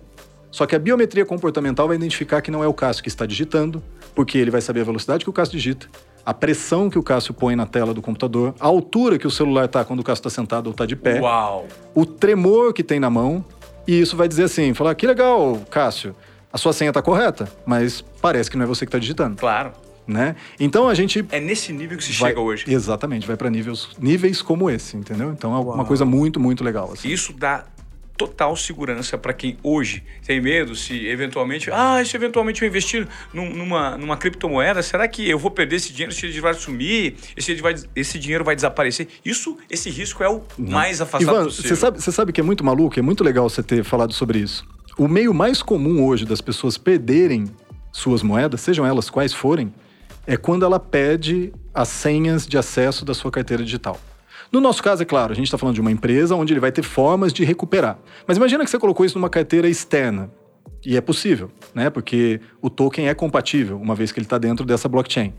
[0.49, 3.83] só que a biometria comportamental vai identificar que não é o Cássio que está digitando,
[4.15, 5.87] porque ele vai saber a velocidade que o Cássio digita,
[6.25, 9.65] a pressão que o Cássio põe na tela do computador, a altura que o celular
[9.65, 11.67] está quando o Cássio está sentado ou está de pé, Uau.
[11.93, 13.45] o tremor que tem na mão,
[13.87, 16.15] e isso vai dizer assim, falar, que legal, Cássio,
[16.51, 19.37] a sua senha está correta, mas parece que não é você que está digitando.
[19.37, 19.71] Claro.
[20.07, 20.35] Né?
[20.57, 21.25] Então a gente.
[21.31, 22.63] É nesse nível que se vai, chega hoje.
[22.67, 25.31] Exatamente, vai para níveis, níveis como esse, entendeu?
[25.31, 25.73] Então é Uau.
[25.73, 26.93] uma coisa muito, muito legal.
[26.93, 27.09] Assim.
[27.09, 27.65] Isso dá
[28.17, 33.95] total segurança para quem hoje tem medo se eventualmente, ah, se eventualmente eu investir numa,
[33.95, 37.75] numa criptomoeda, será que eu vou perder esse dinheiro, esse dinheiro vai sumir, esse, vai,
[37.95, 39.07] esse dinheiro vai desaparecer?
[39.23, 40.71] Isso, esse risco é o Não.
[40.71, 41.69] mais afastado Ivan, possível.
[41.69, 44.39] Você sabe, você sabe que é muito maluco, é muito legal você ter falado sobre
[44.39, 44.65] isso.
[44.97, 47.45] O meio mais comum hoje das pessoas perderem
[47.91, 49.71] suas moedas, sejam elas quais forem,
[50.27, 53.97] é quando ela pede as senhas de acesso da sua carteira digital.
[54.51, 56.71] No nosso caso, é claro, a gente está falando de uma empresa onde ele vai
[56.71, 57.97] ter formas de recuperar.
[58.27, 60.29] Mas imagina que você colocou isso numa carteira externa.
[60.85, 61.89] E é possível, né?
[61.89, 65.33] Porque o token é compatível, uma vez que ele está dentro dessa blockchain.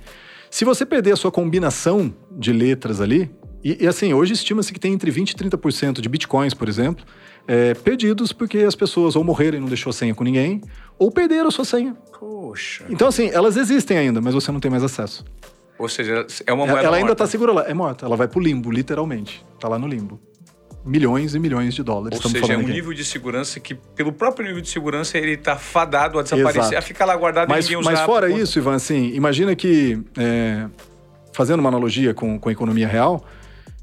[0.51, 3.31] Se você perder a sua combinação de letras ali,
[3.63, 7.05] e, e assim, hoje estima-se que tem entre 20% e 30% de bitcoins, por exemplo,
[7.49, 10.61] é, perdidos porque as pessoas ou morreram e não deixou a senha com ninguém,
[10.99, 11.97] ou perderam a sua senha.
[12.21, 12.85] Poxa.
[12.91, 15.25] Então, assim, elas existem ainda, mas você não tem mais acesso.
[15.79, 18.05] Ou seja, é uma moeda Ela ainda está segura lá, é morta.
[18.05, 19.45] Ela vai pro limbo, literalmente.
[19.59, 20.21] Tá lá no limbo.
[20.85, 22.23] Milhões e milhões de dólares.
[22.23, 22.73] Ou seja, é um aqui.
[22.73, 26.79] nível de segurança que, pelo próprio nível de segurança, ele está fadado a desaparecer, Exato.
[26.79, 27.93] a ficar lá guardado mas, e ninguém usar.
[27.93, 30.67] Mas fora isso, Ivan, assim, imagina que, é,
[31.33, 33.25] fazendo uma analogia com, com a economia real,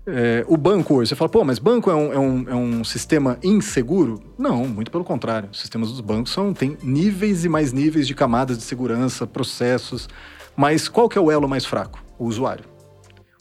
[0.08, 2.84] é, o banco hoje, você fala, pô, mas banco é um, é, um, é um
[2.84, 4.22] sistema inseguro?
[4.38, 5.50] Não, muito pelo contrário.
[5.52, 10.08] Os sistemas dos bancos são, têm níveis e mais níveis de camadas de segurança, processos.
[10.56, 12.04] Mas qual que é o elo mais fraco?
[12.20, 12.75] O usuário.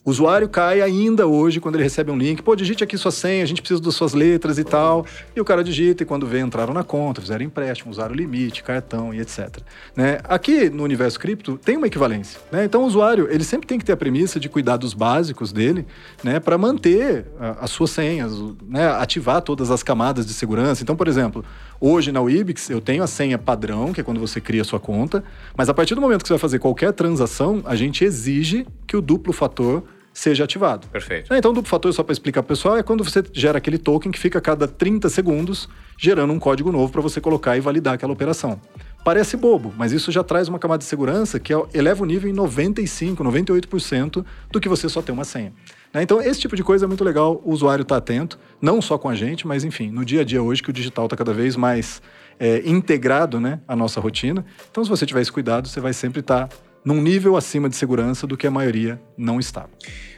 [0.06, 2.42] O usuário cai ainda hoje quando ele recebe um link.
[2.42, 5.06] Pô, digite aqui sua senha, a gente precisa das suas letras e tal.
[5.34, 9.14] E o cara digita e quando vê, entraram na conta, fizeram empréstimo, usaram limite, cartão
[9.14, 9.60] e etc.
[9.96, 10.18] Né?
[10.24, 12.38] Aqui no universo cripto tem uma equivalência.
[12.52, 12.66] Né?
[12.66, 15.86] Então o usuário ele sempre tem que ter a premissa de cuidar dos básicos dele
[16.22, 16.38] né?
[16.38, 17.24] para manter
[17.58, 18.30] as suas senhas,
[18.68, 18.86] né?
[18.86, 20.82] ativar todas as camadas de segurança.
[20.82, 21.42] Então, por exemplo,
[21.80, 24.78] hoje na Wibix eu tenho a senha padrão, que é quando você cria a sua
[24.78, 25.24] conta,
[25.56, 28.98] mas a partir do momento que você vai fazer qualquer transação, a gente exige que
[28.98, 29.82] o duplo fator
[30.14, 30.86] seja ativado.
[30.86, 31.34] Perfeito.
[31.34, 33.76] É, então, duplo fator, só para explicar para o pessoal, é quando você gera aquele
[33.76, 35.68] token que fica a cada 30 segundos
[35.98, 38.60] gerando um código novo para você colocar e validar aquela operação.
[39.04, 42.34] Parece bobo, mas isso já traz uma camada de segurança que eleva o nível em
[42.34, 45.52] 95%, 98% do que você só ter uma senha.
[45.92, 46.02] Né?
[46.02, 48.96] Então, esse tipo de coisa é muito legal o usuário estar tá atento, não só
[48.96, 51.34] com a gente, mas enfim, no dia a dia hoje que o digital está cada
[51.34, 52.00] vez mais
[52.38, 54.44] é, integrado né, à nossa rotina.
[54.70, 57.76] Então, se você tiver esse cuidado, você vai sempre estar tá num nível acima de
[57.76, 59.66] segurança do que a maioria não está.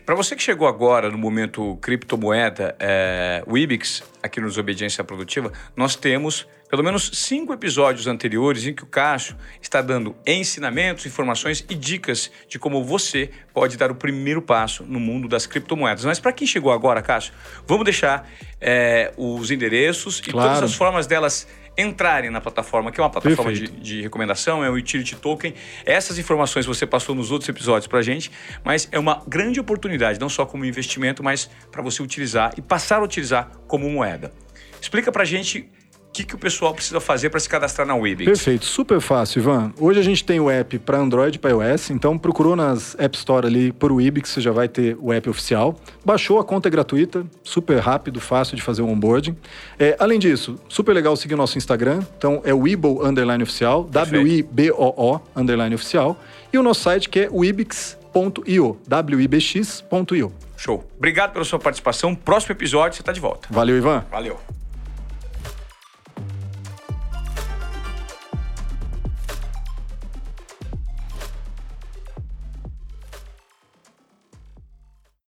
[0.05, 5.53] Para você que chegou agora no momento criptomoeda, é, o IBIX, aqui no Desobediência Produtiva,
[5.75, 11.65] nós temos pelo menos cinco episódios anteriores em que o Cássio está dando ensinamentos, informações
[11.69, 16.05] e dicas de como você pode dar o primeiro passo no mundo das criptomoedas.
[16.05, 17.33] Mas para quem chegou agora, Cássio,
[17.67, 18.29] vamos deixar
[18.61, 20.39] é, os endereços claro.
[20.39, 21.47] e todas as formas delas
[21.77, 25.55] entrarem na plataforma, que é uma plataforma de, de, recomendação, é o Utility Token.
[25.85, 28.31] Essas informações você passou nos outros episódios para gente,
[28.65, 33.01] mas é uma grande oportunidade, não só como investimento, mas para você utilizar e passar
[33.01, 34.33] a utilizar como moeda.
[34.81, 35.69] Explica para gente
[36.17, 38.25] que, que o pessoal precisa fazer para se cadastrar na Webix?
[38.25, 39.73] Perfeito, super fácil, Ivan.
[39.79, 43.17] Hoje a gente tem o app para Android e para iOS, então procurou nas App
[43.19, 45.79] Store ali por Webix, você já vai ter o app oficial.
[46.05, 49.37] Baixou, a conta é gratuita, super rápido, fácil de fazer o onboarding.
[49.79, 55.21] É, além disso, super legal seguir o nosso Instagram, então é Weibo underline oficial, W-I-B-O-O
[55.35, 56.19] underline oficial,
[56.51, 60.33] e o nosso site que é wibix.io, W-I-B-X.io.
[60.57, 60.83] Show.
[60.97, 62.15] Obrigado pela sua participação.
[62.15, 63.47] Próximo episódio você está de volta.
[63.51, 64.03] Valeu, Ivan.
[64.11, 64.41] Valeu.